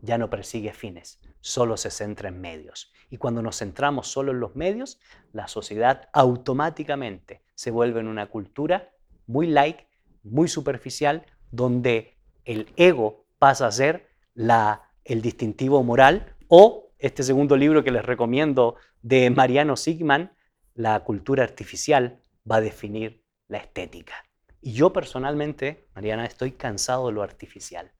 ya 0.00 0.16
no 0.16 0.30
persigue 0.30 0.72
fines, 0.72 1.20
solo 1.40 1.76
se 1.76 1.90
centra 1.90 2.30
en 2.30 2.40
medios. 2.40 2.94
Y 3.10 3.18
cuando 3.18 3.42
nos 3.42 3.58
centramos 3.58 4.08
solo 4.08 4.32
en 4.32 4.40
los 4.40 4.56
medios, 4.56 5.00
la 5.34 5.48
sociedad 5.48 6.08
automáticamente 6.14 7.42
se 7.54 7.72
vuelve 7.72 8.00
en 8.00 8.08
una 8.08 8.30
cultura 8.30 8.88
muy 9.26 9.48
like, 9.48 9.86
muy 10.22 10.48
superficial, 10.48 11.26
donde 11.50 12.17
el 12.48 12.72
ego 12.76 13.26
pasa 13.38 13.66
a 13.66 13.72
ser 13.72 14.08
la, 14.32 14.90
el 15.04 15.20
distintivo 15.20 15.82
moral 15.84 16.34
o 16.48 16.94
este 16.98 17.22
segundo 17.22 17.58
libro 17.58 17.84
que 17.84 17.90
les 17.90 18.04
recomiendo 18.04 18.76
de 19.02 19.28
Mariano 19.28 19.76
Sigman, 19.76 20.32
La 20.74 20.98
cultura 21.04 21.44
artificial, 21.44 22.22
va 22.50 22.56
a 22.56 22.60
definir 22.62 23.22
la 23.48 23.58
estética. 23.58 24.14
Y 24.62 24.72
yo 24.72 24.94
personalmente, 24.94 25.88
Mariana, 25.94 26.24
estoy 26.24 26.52
cansado 26.52 27.08
de 27.08 27.12
lo 27.12 27.22
artificial. 27.22 27.92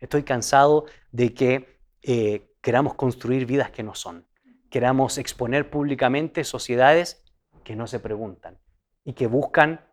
Estoy 0.00 0.24
cansado 0.24 0.86
de 1.12 1.32
que 1.32 1.78
eh, 2.02 2.56
queramos 2.60 2.94
construir 2.94 3.46
vidas 3.46 3.70
que 3.70 3.84
no 3.84 3.94
son. 3.94 4.26
Queramos 4.68 5.16
exponer 5.16 5.70
públicamente 5.70 6.42
sociedades 6.42 7.24
que 7.62 7.76
no 7.76 7.86
se 7.86 8.00
preguntan 8.00 8.58
y 9.04 9.12
que 9.12 9.28
buscan 9.28 9.86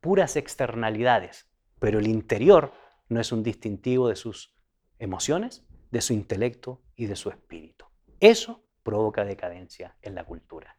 puras 0.00 0.34
externalidades, 0.34 1.48
pero 1.78 2.00
el 2.00 2.08
interior 2.08 2.72
no 3.14 3.20
es 3.20 3.32
un 3.32 3.42
distintivo 3.42 4.08
de 4.08 4.16
sus 4.16 4.54
emociones, 4.98 5.64
de 5.90 6.00
su 6.00 6.12
intelecto 6.12 6.80
y 6.96 7.06
de 7.06 7.16
su 7.16 7.30
espíritu. 7.30 7.86
Eso 8.20 8.62
provoca 8.82 9.24
decadencia 9.24 9.96
en 10.02 10.14
la 10.14 10.24
cultura. 10.24 10.76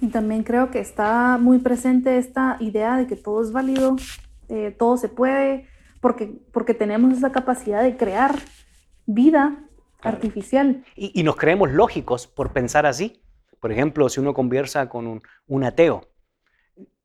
Y 0.00 0.08
también 0.08 0.42
creo 0.42 0.70
que 0.70 0.80
está 0.80 1.38
muy 1.38 1.58
presente 1.58 2.18
esta 2.18 2.56
idea 2.60 2.96
de 2.96 3.06
que 3.06 3.16
todo 3.16 3.42
es 3.42 3.52
válido, 3.52 3.96
eh, 4.48 4.74
todo 4.76 4.96
se 4.96 5.08
puede, 5.08 5.68
porque, 6.00 6.32
porque 6.52 6.74
tenemos 6.74 7.16
esa 7.16 7.32
capacidad 7.32 7.82
de 7.82 7.96
crear 7.96 8.34
vida 9.06 9.68
artificial. 10.02 10.84
Y, 10.96 11.22
nos 11.22 11.36
creemos 11.36 11.70
lógicos 11.70 12.26
por 12.26 12.52
pensar 12.52 12.86
así. 12.86 13.22
Por 13.60 13.72
ejemplo, 13.72 14.08
si 14.08 14.20
uno 14.20 14.34
conversa 14.34 14.88
con 14.88 15.22
un, 15.46 15.64
ateo, 15.64 16.08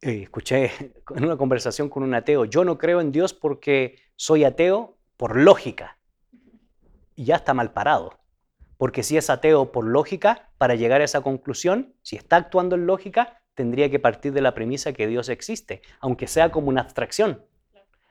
eh, 0.01 0.23
escuché 0.23 0.71
en 1.15 1.25
una 1.25 1.37
conversación 1.37 1.89
con 1.89 2.03
un 2.03 2.13
ateo, 2.13 2.45
yo 2.45 2.63
no 2.63 2.77
creo 2.77 3.01
en 3.01 3.11
Dios 3.11 3.33
porque 3.33 3.99
soy 4.15 4.43
ateo 4.43 4.97
por 5.17 5.35
lógica. 5.35 5.97
Y 7.15 7.25
ya 7.25 7.35
está 7.35 7.53
mal 7.53 7.73
parado. 7.73 8.19
Porque 8.77 9.01
si 9.01 9.17
es 9.17 9.29
ateo 9.31 9.71
por 9.71 9.85
lógica, 9.85 10.51
para 10.59 10.75
llegar 10.75 11.01
a 11.01 11.03
esa 11.03 11.21
conclusión, 11.21 11.95
si 12.03 12.15
está 12.15 12.35
actuando 12.35 12.75
en 12.75 12.85
lógica, 12.85 13.41
tendría 13.55 13.89
que 13.89 13.97
partir 13.97 14.33
de 14.33 14.41
la 14.41 14.53
premisa 14.53 14.93
que 14.93 15.07
Dios 15.07 15.29
existe, 15.29 15.81
aunque 15.99 16.27
sea 16.27 16.51
como 16.51 16.69
una 16.69 16.81
abstracción. 16.81 17.43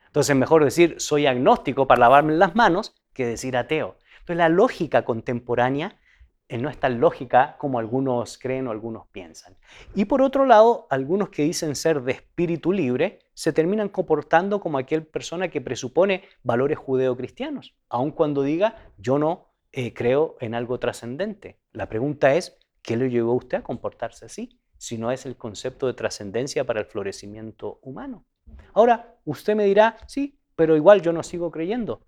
Entonces 0.06 0.30
es 0.30 0.36
mejor 0.36 0.64
decir 0.64 0.96
soy 0.98 1.26
agnóstico 1.26 1.86
para 1.86 2.00
lavarme 2.00 2.34
las 2.34 2.56
manos 2.56 2.94
que 3.12 3.26
decir 3.26 3.56
ateo. 3.56 3.96
Entonces 4.14 4.38
la 4.38 4.48
lógica 4.48 5.04
contemporánea 5.04 6.00
no 6.48 6.70
es 6.70 6.78
tan 6.78 7.00
lógica 7.00 7.56
como 7.58 7.78
algunos 7.78 8.38
creen 8.38 8.68
o 8.68 8.70
algunos 8.70 9.08
piensan. 9.08 9.56
Y 9.94 10.04
por 10.04 10.22
otro 10.22 10.46
lado, 10.46 10.86
algunos 10.90 11.30
que 11.30 11.42
dicen 11.42 11.74
ser 11.74 12.02
de 12.02 12.12
espíritu 12.12 12.72
libre 12.72 13.18
se 13.34 13.52
terminan 13.52 13.88
comportando 13.88 14.60
como 14.60 14.78
aquel 14.78 15.04
persona 15.04 15.48
que 15.48 15.60
presupone 15.60 16.22
valores 16.42 16.78
judeocristianos, 16.78 17.74
aun 17.88 18.12
cuando 18.12 18.42
diga 18.42 18.76
yo 18.96 19.18
no 19.18 19.52
eh, 19.72 19.92
creo 19.92 20.36
en 20.40 20.54
algo 20.54 20.78
trascendente. 20.78 21.58
La 21.72 21.88
pregunta 21.88 22.34
es, 22.34 22.58
¿qué 22.82 22.96
le 22.96 23.10
llevó 23.10 23.32
a 23.32 23.36
usted 23.36 23.58
a 23.58 23.62
comportarse 23.62 24.26
así? 24.26 24.60
Si 24.78 24.98
no 24.98 25.10
es 25.10 25.26
el 25.26 25.36
concepto 25.36 25.86
de 25.86 25.94
trascendencia 25.94 26.64
para 26.64 26.80
el 26.80 26.86
florecimiento 26.86 27.80
humano. 27.82 28.24
Ahora, 28.72 29.16
usted 29.24 29.56
me 29.56 29.64
dirá, 29.64 29.96
sí, 30.06 30.38
pero 30.54 30.76
igual 30.76 31.02
yo 31.02 31.12
no 31.12 31.22
sigo 31.22 31.50
creyendo. 31.50 32.00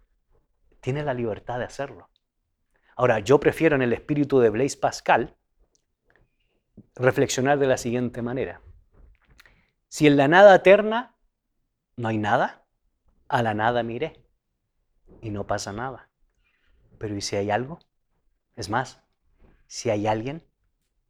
Tiene 0.81 1.03
la 1.03 1.13
libertad 1.13 1.59
de 1.59 1.65
hacerlo. 1.65 2.09
Ahora, 2.99 3.21
yo 3.21 3.39
prefiero 3.39 3.77
en 3.77 3.83
el 3.83 3.93
espíritu 3.93 4.41
de 4.41 4.51
Blaise 4.51 4.77
Pascal 4.77 5.37
reflexionar 6.97 7.57
de 7.61 7.69
la 7.69 7.79
siguiente 7.79 8.23
manera. 8.23 8.61
Si 9.87 10.09
en 10.09 10.17
la 10.17 10.27
nada 10.27 10.57
eterna 10.57 11.15
no 11.97 12.09
hay 12.09 12.19
nada, 12.19 12.65
a 13.29 13.41
la 13.45 13.55
nada 13.55 13.85
miré 13.85 14.21
y 15.23 15.31
no 15.31 15.47
pasa 15.47 15.73
nada. 15.73 16.09
Pero 16.99 17.17
¿y 17.17 17.21
si 17.21 17.37
hay 17.37 17.53
algo? 17.53 17.79
Es 18.57 18.69
más, 18.69 19.01
si 19.69 19.91
hay 19.91 20.09
alguien, 20.09 20.45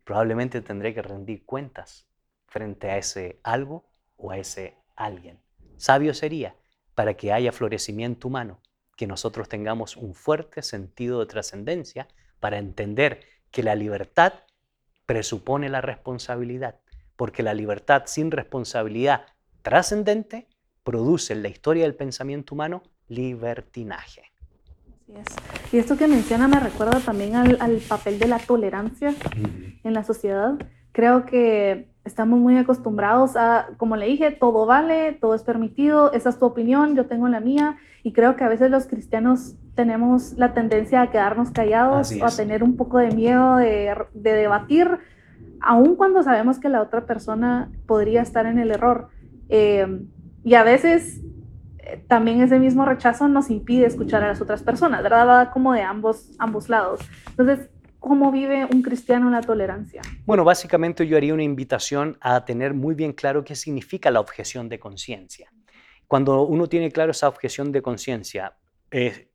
probablemente 0.04 0.60
tendré 0.60 0.92
que 0.92 1.00
rendir 1.00 1.46
cuentas 1.46 2.06
frente 2.48 2.90
a 2.90 2.98
ese 2.98 3.40
algo 3.42 3.88
o 4.18 4.30
a 4.30 4.36
ese 4.36 4.76
alguien. 4.94 5.40
Sabio 5.78 6.12
sería, 6.12 6.54
para 6.94 7.14
que 7.14 7.32
haya 7.32 7.50
florecimiento 7.50 8.28
humano, 8.28 8.60
que 8.98 9.06
nosotros 9.06 9.48
tengamos 9.48 9.96
un 9.96 10.12
fuerte 10.12 10.60
sentido 10.60 11.20
de 11.20 11.26
trascendencia 11.26 12.08
para 12.40 12.58
entender 12.58 13.20
que 13.52 13.62
la 13.62 13.76
libertad 13.76 14.32
presupone 15.06 15.68
la 15.68 15.80
responsabilidad, 15.80 16.80
porque 17.14 17.44
la 17.44 17.54
libertad 17.54 18.02
sin 18.06 18.32
responsabilidad 18.32 19.26
trascendente 19.62 20.48
produce 20.82 21.32
en 21.32 21.44
la 21.44 21.48
historia 21.48 21.84
del 21.84 21.94
pensamiento 21.94 22.56
humano 22.56 22.82
libertinaje. 23.06 24.32
Y 25.70 25.78
esto 25.78 25.96
que 25.96 26.08
menciona 26.08 26.48
me 26.48 26.58
recuerda 26.58 26.98
también 26.98 27.36
al, 27.36 27.78
papel 27.88 28.18
de 28.18 28.26
la 28.26 28.40
tolerancia 28.40 29.14
en 29.84 29.94
la 29.94 30.02
sociedad. 30.02 30.58
Creo 30.90 31.24
que 31.24 31.88
estamos 32.08 32.40
muy 32.40 32.56
acostumbrados 32.56 33.36
a, 33.36 33.68
como 33.76 33.96
le 33.96 34.06
dije, 34.06 34.30
todo 34.30 34.66
vale, 34.66 35.12
todo 35.12 35.34
es 35.34 35.42
permitido, 35.42 36.12
esa 36.12 36.30
es 36.30 36.38
tu 36.38 36.46
opinión, 36.46 36.96
yo 36.96 37.06
tengo 37.06 37.28
la 37.28 37.40
mía. 37.40 37.76
Y 38.02 38.12
creo 38.12 38.36
que 38.36 38.44
a 38.44 38.48
veces 38.48 38.70
los 38.70 38.86
cristianos 38.86 39.54
tenemos 39.74 40.32
la 40.32 40.54
tendencia 40.54 41.02
a 41.02 41.10
quedarnos 41.10 41.50
callados 41.50 42.12
o 42.20 42.24
a 42.24 42.30
tener 42.30 42.62
un 42.62 42.76
poco 42.76 42.98
de 42.98 43.10
miedo 43.10 43.56
de, 43.56 43.94
de 44.14 44.32
debatir, 44.32 44.98
aun 45.60 45.96
cuando 45.96 46.22
sabemos 46.22 46.58
que 46.58 46.68
la 46.68 46.82
otra 46.82 47.06
persona 47.06 47.70
podría 47.86 48.22
estar 48.22 48.46
en 48.46 48.58
el 48.58 48.70
error. 48.70 49.08
Eh, 49.48 50.04
y 50.44 50.54
a 50.54 50.62
veces 50.62 51.20
también 52.06 52.40
ese 52.40 52.58
mismo 52.58 52.84
rechazo 52.84 53.28
nos 53.28 53.50
impide 53.50 53.86
escuchar 53.86 54.22
a 54.22 54.28
las 54.28 54.40
otras 54.40 54.62
personas, 54.62 55.02
¿verdad? 55.02 55.26
Va 55.26 55.50
como 55.50 55.72
de 55.72 55.82
ambos, 55.82 56.30
ambos 56.38 56.68
lados. 56.68 57.00
Entonces, 57.30 57.70
¿cómo 58.00 58.30
vive 58.30 58.64
un 58.64 58.82
cristiano 58.82 59.30
la 59.30 59.40
tolerancia? 59.40 60.02
Bueno, 60.26 60.44
básicamente 60.44 61.06
yo 61.06 61.16
haría 61.16 61.34
una 61.34 61.42
invitación 61.42 62.16
a 62.20 62.44
tener 62.44 62.74
muy 62.74 62.94
bien 62.94 63.12
claro 63.12 63.44
qué 63.44 63.54
significa 63.54 64.10
la 64.10 64.20
objeción 64.20 64.68
de 64.68 64.78
conciencia. 64.78 65.52
Cuando 66.06 66.42
uno 66.42 66.68
tiene 66.68 66.90
claro 66.90 67.10
esa 67.10 67.28
objeción 67.28 67.72
de 67.72 67.82
conciencia, 67.82 68.56
eh, 68.90 69.30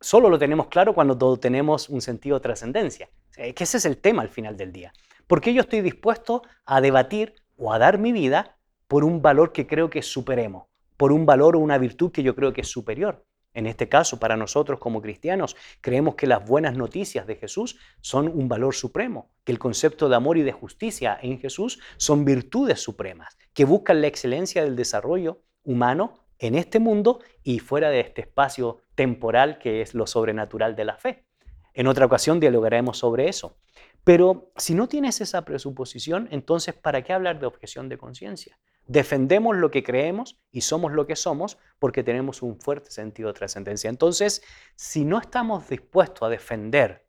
solo 0.00 0.28
lo 0.28 0.38
tenemos 0.38 0.68
claro 0.68 0.94
cuando 0.94 1.18
todo 1.18 1.36
tenemos 1.38 1.88
un 1.88 2.00
sentido 2.00 2.36
de 2.36 2.42
trascendencia, 2.42 3.08
que 3.34 3.64
ese 3.64 3.78
es 3.78 3.84
el 3.84 3.98
tema 3.98 4.22
al 4.22 4.28
final 4.28 4.56
del 4.56 4.72
día. 4.72 4.92
¿Por 5.26 5.40
qué 5.40 5.52
yo 5.52 5.62
estoy 5.62 5.80
dispuesto 5.80 6.42
a 6.66 6.80
debatir 6.80 7.34
o 7.56 7.72
a 7.72 7.78
dar 7.78 7.98
mi 7.98 8.12
vida 8.12 8.56
por 8.86 9.04
un 9.04 9.22
valor 9.22 9.52
que 9.52 9.66
creo 9.66 9.90
que 9.90 10.00
es 10.00 10.06
supremo? 10.06 10.68
por 10.96 11.12
un 11.12 11.26
valor 11.26 11.56
o 11.56 11.60
una 11.60 11.78
virtud 11.78 12.10
que 12.12 12.22
yo 12.22 12.34
creo 12.34 12.52
que 12.52 12.60
es 12.62 12.68
superior. 12.68 13.24
En 13.54 13.66
este 13.66 13.88
caso, 13.88 14.18
para 14.18 14.36
nosotros 14.36 14.80
como 14.80 15.00
cristianos, 15.00 15.56
creemos 15.80 16.16
que 16.16 16.26
las 16.26 16.44
buenas 16.44 16.76
noticias 16.76 17.26
de 17.26 17.36
Jesús 17.36 17.78
son 18.00 18.28
un 18.28 18.48
valor 18.48 18.74
supremo, 18.74 19.30
que 19.44 19.52
el 19.52 19.60
concepto 19.60 20.08
de 20.08 20.16
amor 20.16 20.36
y 20.36 20.42
de 20.42 20.52
justicia 20.52 21.16
en 21.22 21.38
Jesús 21.38 21.80
son 21.96 22.24
virtudes 22.24 22.80
supremas, 22.80 23.38
que 23.54 23.64
buscan 23.64 24.00
la 24.00 24.08
excelencia 24.08 24.64
del 24.64 24.74
desarrollo 24.74 25.40
humano 25.62 26.18
en 26.38 26.56
este 26.56 26.80
mundo 26.80 27.20
y 27.42 27.60
fuera 27.60 27.90
de 27.90 28.00
este 28.00 28.22
espacio 28.22 28.80
temporal 28.96 29.58
que 29.58 29.80
es 29.80 29.94
lo 29.94 30.06
sobrenatural 30.06 30.74
de 30.74 30.84
la 30.84 30.96
fe. 30.96 31.24
En 31.72 31.86
otra 31.86 32.06
ocasión 32.06 32.40
dialogaremos 32.40 32.98
sobre 32.98 33.28
eso. 33.28 33.56
Pero 34.04 34.52
si 34.56 34.74
no 34.74 34.88
tienes 34.88 35.20
esa 35.20 35.44
presuposición, 35.44 36.28
entonces 36.30 36.74
¿para 36.74 37.02
qué 37.02 37.12
hablar 37.12 37.40
de 37.40 37.46
objeción 37.46 37.88
de 37.88 37.98
conciencia? 37.98 38.58
Defendemos 38.86 39.56
lo 39.56 39.70
que 39.70 39.82
creemos 39.82 40.38
y 40.50 40.60
somos 40.60 40.92
lo 40.92 41.06
que 41.06 41.16
somos 41.16 41.58
porque 41.78 42.02
tenemos 42.02 42.42
un 42.42 42.60
fuerte 42.60 42.90
sentido 42.90 43.28
de 43.28 43.38
trascendencia. 43.38 43.88
Entonces, 43.88 44.42
si 44.76 45.04
no 45.04 45.18
estamos 45.18 45.68
dispuestos 45.68 46.22
a 46.22 46.30
defender 46.30 47.06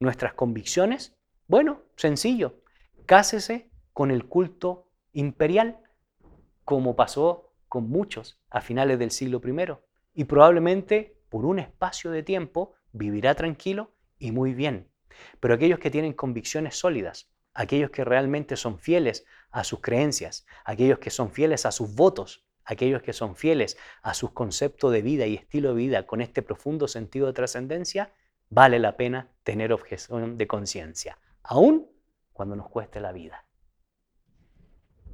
nuestras 0.00 0.32
convicciones, 0.32 1.16
bueno, 1.46 1.82
sencillo, 1.96 2.62
cásese 3.04 3.70
con 3.92 4.10
el 4.10 4.26
culto 4.26 4.90
imperial, 5.12 5.80
como 6.64 6.96
pasó 6.96 7.52
con 7.68 7.90
muchos 7.90 8.40
a 8.48 8.60
finales 8.60 8.98
del 8.98 9.10
siglo 9.10 9.40
I, 9.44 9.76
y 10.14 10.24
probablemente 10.24 11.18
por 11.28 11.44
un 11.44 11.58
espacio 11.58 12.10
de 12.10 12.22
tiempo 12.22 12.74
vivirá 12.92 13.34
tranquilo 13.34 13.92
y 14.18 14.32
muy 14.32 14.54
bien. 14.54 14.88
Pero 15.40 15.54
aquellos 15.54 15.78
que 15.78 15.90
tienen 15.90 16.12
convicciones 16.12 16.76
sólidas, 16.76 17.30
aquellos 17.58 17.90
que 17.90 18.04
realmente 18.04 18.56
son 18.56 18.78
fieles 18.78 19.26
a 19.50 19.64
sus 19.64 19.80
creencias, 19.80 20.46
aquellos 20.64 21.00
que 21.00 21.10
son 21.10 21.32
fieles 21.32 21.66
a 21.66 21.72
sus 21.72 21.92
votos, 21.96 22.46
aquellos 22.64 23.02
que 23.02 23.12
son 23.12 23.34
fieles 23.34 23.76
a 24.00 24.14
sus 24.14 24.30
conceptos 24.30 24.92
de 24.92 25.02
vida 25.02 25.26
y 25.26 25.34
estilo 25.34 25.70
de 25.70 25.74
vida 25.74 26.06
con 26.06 26.20
este 26.20 26.40
profundo 26.40 26.86
sentido 26.86 27.26
de 27.26 27.32
trascendencia, 27.32 28.12
vale 28.48 28.78
la 28.78 28.96
pena 28.96 29.26
tener 29.42 29.72
objeción 29.72 30.38
de 30.38 30.46
conciencia, 30.46 31.18
aun 31.42 31.88
cuando 32.32 32.54
nos 32.54 32.68
cueste 32.68 33.00
la 33.00 33.10
vida. 33.10 33.44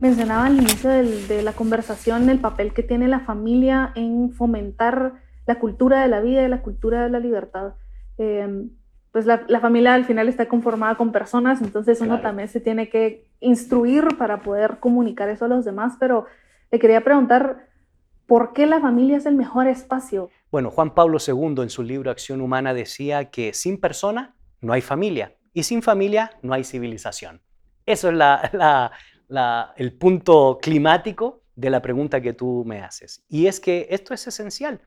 Mencionaba 0.01 0.45
al 0.45 0.59
inicio 0.59 0.91
de 0.91 1.43
la 1.43 1.55
conversación 1.55 2.29
el 2.29 2.41
papel 2.41 2.75
que 2.75 2.83
tiene 2.83 3.09
la 3.09 3.21
familia 3.21 3.93
en 3.95 4.33
fomentar 4.33 5.23
la 5.47 5.59
cultura 5.59 6.03
de 6.03 6.09
la 6.09 6.21
vida 6.21 6.45
y 6.45 6.49
la 6.49 6.61
cultura 6.61 7.05
de 7.05 7.09
la 7.09 7.21
libertad. 7.21 7.73
Eh, 8.19 8.69
pues 9.15 9.27
la, 9.27 9.61
familia 9.61 9.95
al 9.95 10.05
final 10.05 10.29
está 10.29 10.49
conformada 10.49 10.97
con 10.97 11.13
personas, 11.13 11.63
entonces 11.63 12.01
uno 12.01 12.21
también 12.21 12.49
se 12.49 12.59
tiene 12.59 12.89
que 12.89 13.29
instruir 13.39 14.09
para 14.19 14.41
poder 14.41 14.81
comunicar 14.81 15.29
eso 15.29 15.45
a 15.45 15.49
los 15.49 15.65
demás, 15.65 15.95
pero 16.01 16.27
le 16.73 16.81
quería 16.81 17.05
preguntar, 17.05 17.69
¿por 18.27 18.53
qué 18.53 18.67
la 18.67 18.81
familia 18.81 19.17
es 19.17 19.27
el 19.27 19.37
mejor 19.37 19.69
espacio? 19.69 20.31
Bueno, 20.51 20.73
Juan 20.73 20.95
Pablo 20.95 21.19
II 21.25 21.63
en 21.63 21.71
su 21.71 21.85
libro 21.85 22.11
Acción 22.11 22.41
Humana 22.41 22.75
decía 22.75 23.31
que 23.31 23.55
sin 23.55 23.81
persona 23.81 24.35
no 24.61 24.73
hay 24.73 24.81
familia 24.81 25.37
y 25.53 25.63
sin 25.63 25.81
familia 25.81 26.33
no 26.43 26.53
hay 26.53 26.65
civilización. 26.65 27.41
Eso 27.87 28.11
es 28.11 28.19
el 29.77 29.93
punto 29.93 30.59
climático 30.61 31.45
de 31.55 31.71
la 31.71 31.81
pregunta 31.81 32.21
que 32.21 32.33
tú 32.33 32.65
me 32.67 32.81
haces. 32.81 33.25
Y 33.29 33.47
es 33.47 33.61
que 33.61 33.87
esto 33.91 34.13
es 34.13 34.27
esencial. 34.27 34.81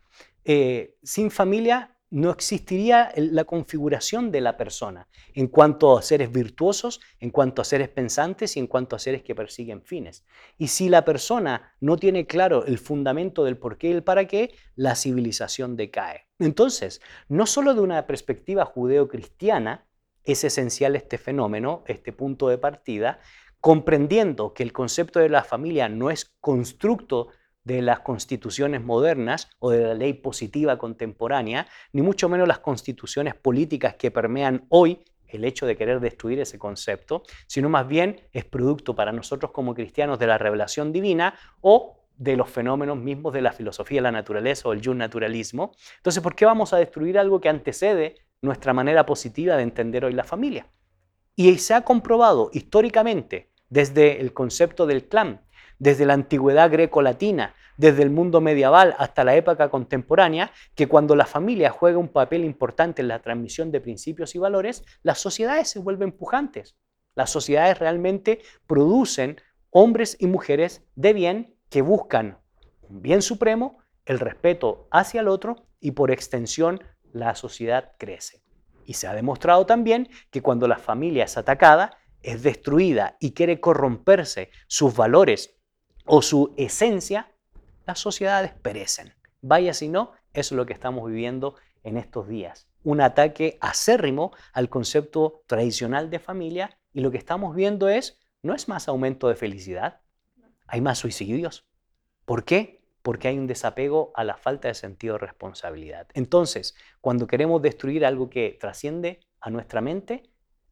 Eh, 0.43 0.97
sin 1.01 1.31
familia 1.31 1.96
no 2.09 2.31
existiría 2.31 3.11
la 3.15 3.43
configuración 3.43 4.31
de 4.31 4.41
la 4.41 4.55
persona 4.55 5.07
en 5.33 5.47
cuanto 5.47 5.97
a 5.97 6.01
seres 6.01 6.31
virtuosos, 6.31 7.01
en 7.19 7.31
cuanto 7.31 7.61
a 7.61 7.65
seres 7.65 7.89
pensantes 7.89 8.55
y 8.55 8.59
en 8.59 8.67
cuanto 8.67 8.95
a 8.95 8.99
seres 8.99 9.23
que 9.23 9.35
persiguen 9.35 9.81
fines. 9.81 10.25
Y 10.57 10.67
si 10.67 10.87
la 10.87 11.03
persona 11.03 11.75
no 11.81 11.97
tiene 11.97 12.25
claro 12.25 12.65
el 12.65 12.77
fundamento 12.77 13.43
del 13.43 13.57
por 13.57 13.77
qué 13.77 13.89
y 13.89 13.93
el 13.93 14.03
para 14.03 14.25
qué, 14.25 14.53
la 14.75 14.95
civilización 14.95 15.75
decae. 15.75 16.27
Entonces, 16.39 17.01
no 17.27 17.45
solo 17.45 17.73
de 17.73 17.81
una 17.81 18.07
perspectiva 18.07 18.65
judeo-cristiana 18.65 19.85
es 20.23 20.43
esencial 20.43 20.95
este 20.95 21.17
fenómeno, 21.17 21.83
este 21.87 22.13
punto 22.13 22.49
de 22.49 22.57
partida, 22.57 23.19
comprendiendo 23.59 24.53
que 24.53 24.63
el 24.63 24.71
concepto 24.71 25.19
de 25.19 25.29
la 25.29 25.43
familia 25.43 25.89
no 25.89 26.09
es 26.09 26.35
constructo 26.39 27.29
de 27.67 27.81
las 27.81 27.99
constituciones 27.99 28.81
modernas 28.81 29.49
o 29.59 29.71
de 29.71 29.81
la 29.81 29.93
ley 29.93 30.13
positiva 30.13 30.77
contemporánea, 30.77 31.67
ni 31.91 32.01
mucho 32.01 32.29
menos 32.29 32.47
las 32.47 32.59
constituciones 32.59 33.35
políticas 33.35 33.95
que 33.95 34.09
permean 34.09 34.65
hoy 34.69 35.03
el 35.27 35.43
hecho 35.43 35.65
de 35.65 35.75
querer 35.75 35.99
destruir 35.99 36.39
ese 36.39 36.57
concepto, 36.57 37.23
sino 37.45 37.67
más 37.67 37.85
bien 37.85 38.21
es 38.31 38.45
producto 38.45 38.95
para 38.95 39.11
nosotros 39.11 39.51
como 39.51 39.75
cristianos 39.75 40.17
de 40.17 40.27
la 40.27 40.37
revelación 40.37 40.93
divina 40.93 41.35
o 41.59 42.05
de 42.15 42.37
los 42.37 42.49
fenómenos 42.49 42.97
mismos 42.97 43.33
de 43.33 43.41
la 43.41 43.51
filosofía 43.51 43.97
de 43.97 44.03
la 44.03 44.13
naturaleza 44.13 44.69
o 44.69 44.71
el 44.71 44.97
naturalismo. 44.97 45.73
Entonces, 45.97 46.23
¿por 46.23 46.35
qué 46.35 46.45
vamos 46.45 46.71
a 46.71 46.77
destruir 46.77 47.19
algo 47.19 47.41
que 47.41 47.49
antecede 47.49 48.15
nuestra 48.41 48.71
manera 48.73 49.05
positiva 49.05 49.57
de 49.57 49.63
entender 49.63 50.05
hoy 50.05 50.13
la 50.13 50.23
familia? 50.23 50.67
Y 51.35 51.57
se 51.57 51.73
ha 51.73 51.81
comprobado 51.81 52.49
históricamente 52.53 53.51
desde 53.69 54.21
el 54.21 54.31
concepto 54.31 54.87
del 54.87 55.09
clan, 55.09 55.41
desde 55.79 56.05
la 56.05 56.13
antigüedad 56.13 56.71
greco-latina, 56.71 57.53
desde 57.77 58.03
el 58.03 58.09
mundo 58.09 58.41
medieval 58.41 58.95
hasta 58.97 59.23
la 59.23 59.35
época 59.35 59.69
contemporánea, 59.69 60.51
que 60.75 60.87
cuando 60.87 61.15
la 61.15 61.25
familia 61.25 61.69
juega 61.69 61.97
un 61.97 62.07
papel 62.07 62.43
importante 62.43 63.01
en 63.01 63.07
la 63.07 63.21
transmisión 63.21 63.71
de 63.71 63.81
principios 63.81 64.35
y 64.35 64.39
valores, 64.39 64.83
las 65.03 65.19
sociedades 65.19 65.69
se 65.69 65.79
vuelven 65.79 66.11
pujantes. 66.11 66.75
Las 67.15 67.29
sociedades 67.29 67.79
realmente 67.79 68.41
producen 68.65 69.41
hombres 69.69 70.17
y 70.19 70.27
mujeres 70.27 70.83
de 70.95 71.13
bien 71.13 71.55
que 71.69 71.81
buscan 71.81 72.39
un 72.89 73.01
bien 73.01 73.21
supremo, 73.21 73.79
el 74.05 74.19
respeto 74.19 74.87
hacia 74.91 75.21
el 75.21 75.27
otro 75.27 75.67
y 75.79 75.91
por 75.91 76.11
extensión 76.11 76.81
la 77.11 77.35
sociedad 77.35 77.93
crece. 77.97 78.41
Y 78.85 78.93
se 78.93 79.07
ha 79.07 79.13
demostrado 79.13 79.65
también 79.65 80.09
que 80.31 80.41
cuando 80.41 80.67
la 80.67 80.77
familia 80.77 81.25
es 81.25 81.37
atacada, 81.37 81.97
es 82.21 82.43
destruida 82.43 83.17
y 83.19 83.33
quiere 83.33 83.59
corromperse 83.59 84.49
sus 84.67 84.95
valores 84.95 85.56
o 86.07 86.21
su 86.21 86.53
esencia, 86.57 87.31
las 87.85 87.99
sociedades 87.99 88.53
perecen. 88.53 89.13
Vaya 89.41 89.73
si 89.73 89.89
no, 89.89 90.13
eso 90.33 90.55
es 90.55 90.57
lo 90.57 90.65
que 90.65 90.73
estamos 90.73 91.07
viviendo 91.09 91.55
en 91.83 91.97
estos 91.97 92.27
días. 92.27 92.67
Un 92.83 93.01
ataque 93.01 93.57
acérrimo 93.61 94.31
al 94.53 94.69
concepto 94.69 95.43
tradicional 95.47 96.09
de 96.09 96.19
familia 96.19 96.77
y 96.93 97.01
lo 97.01 97.11
que 97.11 97.17
estamos 97.17 97.55
viendo 97.55 97.89
es, 97.89 98.19
no 98.41 98.55
es 98.55 98.67
más 98.67 98.87
aumento 98.87 99.27
de 99.27 99.35
felicidad, 99.35 100.01
hay 100.67 100.81
más 100.81 100.97
suicidios. 100.97 101.67
¿Por 102.25 102.43
qué? 102.43 102.81
Porque 103.01 103.27
hay 103.27 103.37
un 103.37 103.47
desapego 103.47 104.11
a 104.15 104.23
la 104.23 104.37
falta 104.37 104.67
de 104.67 104.73
sentido 104.73 105.13
de 105.13 105.19
responsabilidad. 105.19 106.07
Entonces, 106.13 106.75
cuando 107.01 107.27
queremos 107.27 107.61
destruir 107.61 108.05
algo 108.05 108.29
que 108.29 108.57
trasciende 108.59 109.19
a 109.39 109.49
nuestra 109.49 109.81
mente, 109.81 110.23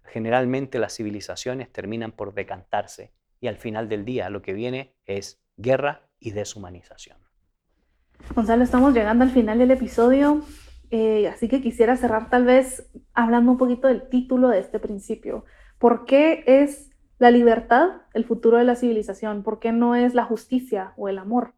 generalmente 0.04 0.80
las 0.80 0.96
civilizaciones 0.96 1.72
terminan 1.72 2.12
por 2.12 2.34
decantarse 2.34 3.14
y 3.46 3.48
al 3.48 3.58
final 3.58 3.88
del 3.88 4.06
día 4.06 4.32
lo 4.32 4.42
que 4.42 4.54
viene 4.54 4.96
es 5.06 5.40
guerra 5.56 6.10
y 6.20 6.32
deshumanización. 6.32 7.18
Gonzalo, 8.34 8.64
estamos 8.64 8.96
llegando 8.96 9.24
al 9.24 9.30
final 9.30 9.60
del 9.60 9.70
episodio, 9.70 10.42
eh, 10.90 11.28
así 11.28 11.48
que 11.48 11.62
quisiera 11.62 11.96
cerrar 11.96 12.32
tal 12.32 12.46
vez 12.46 12.90
hablando 13.14 13.52
un 13.52 13.60
poquito 13.60 13.88
del 13.88 14.10
título 14.10 14.48
de 14.50 14.60
este 14.60 14.80
principio. 14.80 15.46
¿Por 15.78 16.06
qué 16.06 16.44
es 16.48 16.90
la 17.20 17.30
libertad 17.30 18.02
el 18.16 18.26
futuro 18.26 18.58
de 18.58 18.64
la 18.64 18.76
civilización? 18.76 19.44
¿Por 19.44 19.60
qué 19.60 19.72
no 19.72 19.96
es 19.96 20.16
la 20.16 20.26
justicia 20.26 20.94
o 20.98 21.08
el 21.08 21.20
amor? 21.20 21.54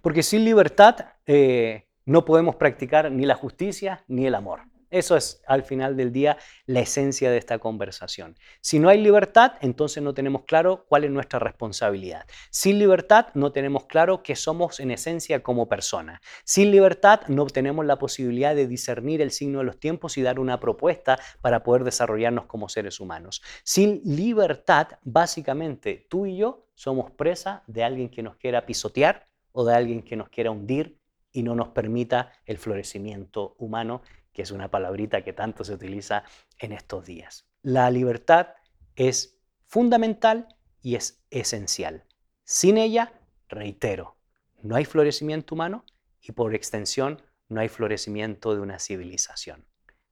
Porque 0.00 0.22
sin 0.22 0.44
libertad 0.44 0.94
eh, 1.26 1.88
no 2.06 2.24
podemos 2.24 2.54
practicar 2.54 3.10
ni 3.10 3.26
la 3.26 3.34
justicia 3.34 4.04
ni 4.06 4.26
el 4.26 4.36
amor. 4.36 4.60
Eso 4.94 5.16
es 5.16 5.42
al 5.48 5.64
final 5.64 5.96
del 5.96 6.12
día 6.12 6.38
la 6.66 6.78
esencia 6.78 7.28
de 7.28 7.36
esta 7.36 7.58
conversación. 7.58 8.36
Si 8.60 8.78
no 8.78 8.88
hay 8.88 9.00
libertad, 9.00 9.54
entonces 9.60 10.00
no 10.04 10.14
tenemos 10.14 10.44
claro 10.44 10.84
cuál 10.88 11.02
es 11.02 11.10
nuestra 11.10 11.40
responsabilidad. 11.40 12.26
Sin 12.50 12.78
libertad 12.78 13.26
no 13.34 13.50
tenemos 13.50 13.86
claro 13.86 14.22
qué 14.22 14.36
somos 14.36 14.78
en 14.78 14.92
esencia 14.92 15.42
como 15.42 15.68
persona. 15.68 16.22
Sin 16.44 16.70
libertad 16.70 17.22
no 17.26 17.44
tenemos 17.46 17.84
la 17.84 17.98
posibilidad 17.98 18.54
de 18.54 18.68
discernir 18.68 19.20
el 19.20 19.32
signo 19.32 19.58
de 19.58 19.64
los 19.64 19.80
tiempos 19.80 20.16
y 20.16 20.22
dar 20.22 20.38
una 20.38 20.60
propuesta 20.60 21.18
para 21.40 21.64
poder 21.64 21.82
desarrollarnos 21.82 22.46
como 22.46 22.68
seres 22.68 23.00
humanos. 23.00 23.42
Sin 23.64 24.00
libertad, 24.04 24.86
básicamente 25.02 26.06
tú 26.08 26.26
y 26.26 26.36
yo 26.36 26.68
somos 26.76 27.10
presa 27.10 27.64
de 27.66 27.82
alguien 27.82 28.10
que 28.10 28.22
nos 28.22 28.36
quiera 28.36 28.64
pisotear 28.64 29.26
o 29.50 29.64
de 29.64 29.74
alguien 29.74 30.04
que 30.04 30.14
nos 30.14 30.28
quiera 30.28 30.52
hundir 30.52 31.00
y 31.32 31.42
no 31.42 31.56
nos 31.56 31.70
permita 31.70 32.30
el 32.46 32.58
florecimiento 32.58 33.56
humano 33.58 34.02
que 34.34 34.42
es 34.42 34.50
una 34.50 34.70
palabrita 34.70 35.22
que 35.22 35.32
tanto 35.32 35.64
se 35.64 35.72
utiliza 35.72 36.24
en 36.58 36.72
estos 36.72 37.06
días. 37.06 37.46
La 37.62 37.90
libertad 37.90 38.48
es 38.96 39.38
fundamental 39.64 40.48
y 40.82 40.96
es 40.96 41.24
esencial. 41.30 42.04
Sin 42.42 42.76
ella, 42.76 43.14
reitero, 43.48 44.18
no 44.60 44.76
hay 44.76 44.84
florecimiento 44.84 45.54
humano 45.54 45.84
y 46.20 46.32
por 46.32 46.54
extensión 46.54 47.22
no 47.48 47.60
hay 47.60 47.68
florecimiento 47.68 48.54
de 48.54 48.60
una 48.60 48.78
civilización. 48.78 49.66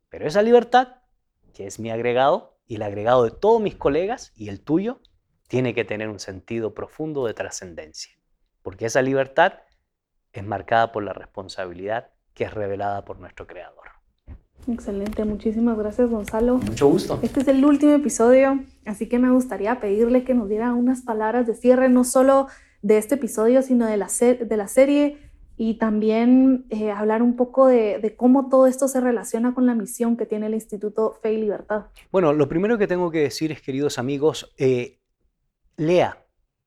Pero 0.09 0.27
esa 0.27 0.43
libertad, 0.43 1.03
que 1.53 1.67
es 1.67 1.79
mi 1.79 1.91
agregado 1.91 2.59
y 2.67 2.77
el 2.77 2.83
agregado 2.83 3.25
de 3.25 3.31
todos 3.31 3.61
mis 3.61 3.75
colegas 3.75 4.33
y 4.37 4.49
el 4.49 4.61
tuyo, 4.61 5.01
tiene 5.49 5.75
que 5.75 5.85
tener 5.85 6.09
un 6.09 6.21
sentido 6.21 6.75
profundo 6.75 7.27
de 7.27 7.35
trascendencia, 7.35 8.17
porque 8.63 8.87
esa 8.87 9.03
libertad 9.03 9.61
es 10.33 10.45
marcada 10.45 10.93
por 10.93 11.03
la 11.03 11.13
responsabilidad 11.13 12.11
que 12.35 12.45
es 12.45 12.55
revelada 12.55 13.05
por 13.05 13.19
nuestro 13.19 13.47
Creador. 13.47 13.89
Excelente, 14.69 15.25
muchísimas 15.25 15.77
gracias 15.77 16.11
Gonzalo. 16.11 16.59
Mucho 16.59 16.89
gusto. 16.89 17.19
Este 17.23 17.41
es 17.41 17.49
el 17.49 17.65
último 17.65 17.93
episodio, 17.93 18.65
así 18.85 19.09
que 19.09 19.19
me 19.19 19.31
gustaría 19.31 19.81
pedirle 19.81 20.25
que 20.25 20.35
nos 20.35 20.49
diera 20.49 20.73
unas 20.73 21.03
palabras 21.03 21.47
de 21.47 21.55
cierre, 21.55 21.89
no 21.89 22.05
solo 22.05 22.47
de 22.83 22.99
este 22.99 23.17
episodio, 23.17 23.63
sino 23.63 23.87
de 23.87 23.97
la, 23.97 24.09
de 24.09 24.57
la 24.57 24.69
serie 24.69 25.19
y 25.57 25.75
también 25.75 26.67
eh, 26.71 26.91
hablar 26.91 27.23
un 27.23 27.37
poco 27.37 27.67
de, 27.67 28.15
cómo 28.17 28.49
todo 28.49 28.67
esto 28.67 28.89
se 28.89 29.01
relaciona 29.01 29.55
con 29.55 29.67
la 29.67 29.75
misión 29.75 30.17
que 30.17 30.27
tiene 30.27 30.47
el 30.47 30.55
Instituto 30.55 31.19
Fe 31.23 31.35
y 31.35 31.37
Libertad. 31.39 31.87
Bueno, 32.11 32.33
lo 32.33 32.49
primero 32.49 32.79
que 32.79 32.87
tengo 32.87 33.11
que 33.11 33.21
decir 33.21 33.53
es, 33.53 33.61
queridos 33.61 33.99
amigos, 33.99 34.55
eh, 34.59 34.99
lea, 35.77 36.27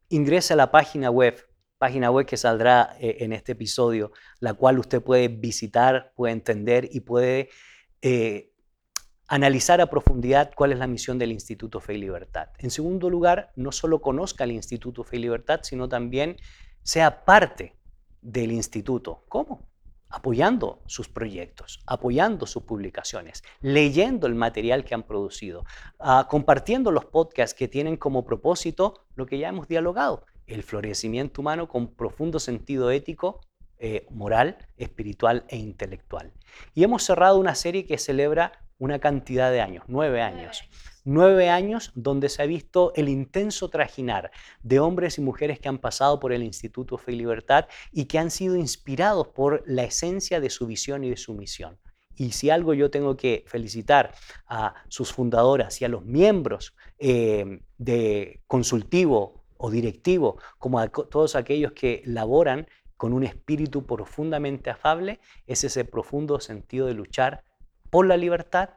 ingrese 0.09 0.53
a 0.53 0.55
la 0.55 0.71
página 0.71 1.09
web, 1.09 1.35
página 1.77 2.11
web 2.11 2.25
que 2.25 2.37
saldrá 2.37 2.95
eh, 2.99 3.17
en 3.19 3.33
este 3.33 3.53
episodio, 3.53 4.11
la 4.39 4.53
cual 4.53 4.79
usted 4.79 5.01
puede 5.01 5.27
visitar, 5.27 6.13
puede 6.15 6.33
entender 6.33 6.87
y 6.91 7.01
puede 7.01 7.49
analizar 9.27 9.81
a 9.81 9.89
profundidad 9.89 10.51
cuál 10.55 10.71
es 10.71 10.79
la 10.79 10.87
misión 10.87 11.17
del 11.17 11.31
Instituto 11.31 11.79
Fe 11.79 11.95
y 11.95 11.97
Libertad. 11.97 12.49
En 12.59 12.69
segundo 12.69 13.09
lugar, 13.09 13.51
no 13.55 13.71
solo 13.71 14.01
conozca 14.01 14.43
el 14.43 14.51
Instituto 14.51 15.03
Fe 15.03 15.17
y 15.17 15.19
Libertad, 15.19 15.61
sino 15.63 15.89
también 15.89 16.37
sea 16.83 17.25
parte 17.25 17.75
del 18.21 18.51
instituto. 18.51 19.23
¿Cómo? 19.27 19.67
Apoyando 20.09 20.81
sus 20.85 21.09
proyectos, 21.09 21.81
apoyando 21.87 22.45
sus 22.45 22.63
publicaciones, 22.63 23.43
leyendo 23.61 24.27
el 24.27 24.35
material 24.35 24.85
que 24.85 24.93
han 24.93 25.03
producido, 25.03 25.65
ah, 25.99 26.27
compartiendo 26.29 26.91
los 26.91 27.05
podcasts 27.05 27.55
que 27.55 27.67
tienen 27.67 27.97
como 27.97 28.25
propósito 28.25 29.05
lo 29.15 29.25
que 29.25 29.39
ya 29.39 29.49
hemos 29.49 29.67
dialogado, 29.67 30.25
el 30.47 30.63
florecimiento 30.63 31.41
humano 31.41 31.67
con 31.67 31.95
profundo 31.95 32.39
sentido 32.39 32.91
ético, 32.91 33.41
eh, 33.79 34.05
moral, 34.09 34.57
espiritual 34.77 35.45
e 35.49 35.57
intelectual. 35.57 36.31
Y 36.73 36.83
hemos 36.83 37.03
cerrado 37.03 37.37
una 37.37 37.55
serie 37.55 37.85
que 37.85 37.97
celebra 37.97 38.65
una 38.77 38.99
cantidad 38.99 39.51
de 39.51 39.61
años, 39.61 39.85
nueve 39.87 40.21
años. 40.21 40.63
Nueve 41.03 41.49
años 41.49 41.91
donde 41.93 42.29
se 42.29 42.41
ha 42.41 42.45
visto 42.45 42.91
el 42.95 43.09
intenso 43.09 43.69
trajinar 43.69 44.31
de 44.63 44.79
hombres 44.79 45.17
y 45.17 45.21
mujeres 45.21 45.59
que 45.59 45.69
han 45.69 45.77
pasado 45.77 46.19
por 46.19 46.33
el 46.33 46.41
Instituto 46.41 46.97
Fe 46.97 47.11
y 47.11 47.17
Libertad 47.17 47.67
y 47.91 48.05
que 48.05 48.17
han 48.17 48.31
sido 48.31 48.55
inspirados 48.55 49.27
por 49.27 49.63
la 49.67 49.83
esencia 49.83 50.39
de 50.39 50.49
su 50.49 50.65
visión 50.65 51.03
y 51.03 51.11
de 51.11 51.17
su 51.17 51.33
misión. 51.33 51.77
Y 52.15 52.31
si 52.31 52.49
algo 52.49 52.73
yo 52.73 52.89
tengo 52.89 53.17
que 53.17 53.43
felicitar 53.47 54.13
a 54.47 54.73
sus 54.87 55.11
fundadoras 55.11 55.81
y 55.81 55.85
a 55.85 55.89
los 55.89 56.05
miembros 56.05 56.73
eh, 56.97 57.59
de 57.77 58.41
consultivo 58.47 59.43
o 59.57 59.69
directivo, 59.69 60.37
como 60.57 60.79
a 60.79 60.87
todos 60.87 61.35
aquellos 61.35 61.73
que 61.73 62.01
laboran 62.05 62.67
con 62.97 63.13
un 63.13 63.23
espíritu 63.23 63.85
profundamente 63.85 64.69
afable, 64.69 65.19
es 65.47 65.63
ese 65.63 65.85
profundo 65.85 66.39
sentido 66.39 66.87
de 66.87 66.93
luchar 66.93 67.43
por 67.89 68.05
la 68.05 68.17
libertad 68.17 68.69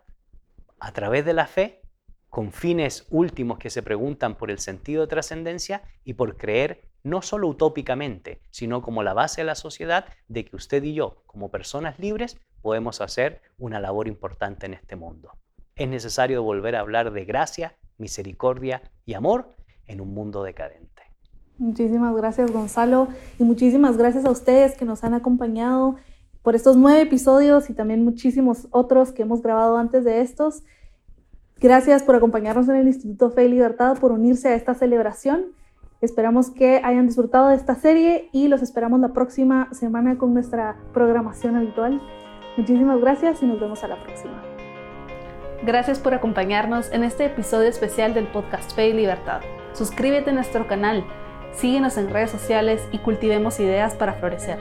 a 0.81 0.93
través 0.93 1.25
de 1.25 1.35
la 1.35 1.47
fe 1.47 1.83
con 2.29 2.53
fines 2.53 3.07
últimos 3.11 3.59
que 3.59 3.71
se 3.71 3.83
preguntan 3.83 4.37
por 4.37 4.51
el 4.51 4.59
sentido 4.59 5.03
de 5.03 5.09
trascendencia 5.09 5.83
y 6.05 6.15
por 6.15 6.37
creer 6.37 6.89
no 7.03 7.23
solo 7.23 7.49
utópicamente, 7.49 8.43
sino 8.51 8.83
como 8.83 9.03
la 9.03 9.15
base 9.15 9.41
de 9.41 9.47
la 9.47 9.55
sociedad 9.55 10.07
de 10.29 10.45
que 10.45 10.57
usted 10.57 10.83
y 10.83 10.95
yo, 10.95 11.23
como 11.27 11.51
personas 11.51 11.99
libres, 11.99 12.39
podemos 12.61 13.01
hacer 13.01 13.41
una 13.57 13.81
labor 13.81 14.09
importante 14.09 14.67
en 14.67 14.75
este 14.75 14.97
mundo. 14.97 15.33
Es 15.75 15.89
necesario 15.89 16.43
volver 16.43 16.77
a 16.77 16.81
hablar 16.81 17.13
de 17.13 17.25
gracia, 17.25 17.77
misericordia 17.97 18.83
y 19.07 19.15
amor 19.15 19.55
en 19.87 20.01
un 20.01 20.13
mundo 20.13 20.43
decadente. 20.43 21.08
Muchísimas 21.59 22.15
gracias 22.15 22.53
Gonzalo 22.53 23.09
y 23.39 23.45
muchísimas 23.45 23.97
gracias 23.97 24.25
a 24.25 24.31
ustedes 24.31 24.77
que 24.77 24.85
nos 24.85 25.03
han 25.03 25.15
acompañado 25.15 25.97
por 26.43 26.55
estos 26.55 26.77
nueve 26.77 27.03
episodios 27.03 27.69
y 27.69 27.75
también 27.75 28.05
muchísimos 28.05 28.69
otros 28.71 29.13
que 29.13 29.23
hemos 29.23 29.43
grabado 29.43 29.77
antes 29.77 30.05
de 30.05 30.21
estos. 30.21 30.63
Gracias 31.61 32.05
por 32.05 32.15
acompañarnos 32.15 32.69
en 32.69 32.77
el 32.77 32.87
Instituto 32.87 33.31
Fe 33.31 33.47
y 33.47 33.49
Libertad, 33.49 33.99
por 33.99 34.13
unirse 34.13 34.49
a 34.49 34.55
esta 34.55 34.75
celebración. 34.75 35.47
Esperamos 36.01 36.51
que 36.51 36.81
hayan 36.85 37.07
disfrutado 37.07 37.49
de 37.49 37.57
esta 37.57 37.75
serie 37.75 38.29
y 38.33 38.47
los 38.47 38.63
esperamos 38.63 39.01
la 39.01 39.13
próxima 39.13 39.69
semana 39.73 40.17
con 40.17 40.33
nuestra 40.33 40.77
programación 40.95 41.57
habitual. 41.57 42.01
Muchísimas 42.57 43.01
gracias 43.01 43.43
y 43.43 43.47
nos 43.47 43.59
vemos 43.59 43.83
a 43.83 43.89
la 43.89 44.01
próxima. 44.05 44.41
Gracias 45.67 45.99
por 45.99 46.15
acompañarnos 46.15 46.93
en 46.93 47.03
este 47.03 47.25
episodio 47.25 47.69
especial 47.69 48.15
del 48.15 48.29
podcast 48.29 48.73
Fe 48.77 48.91
y 48.91 48.93
Libertad. 48.93 49.41
Suscríbete 49.73 50.31
a 50.31 50.35
nuestro 50.35 50.69
canal, 50.69 51.05
síguenos 51.53 51.97
en 51.97 52.11
redes 52.11 52.31
sociales 52.31 52.83
y 52.93 52.99
cultivemos 52.99 53.61
ideas 53.61 53.95
para 53.95 54.15
florecer. 54.15 54.59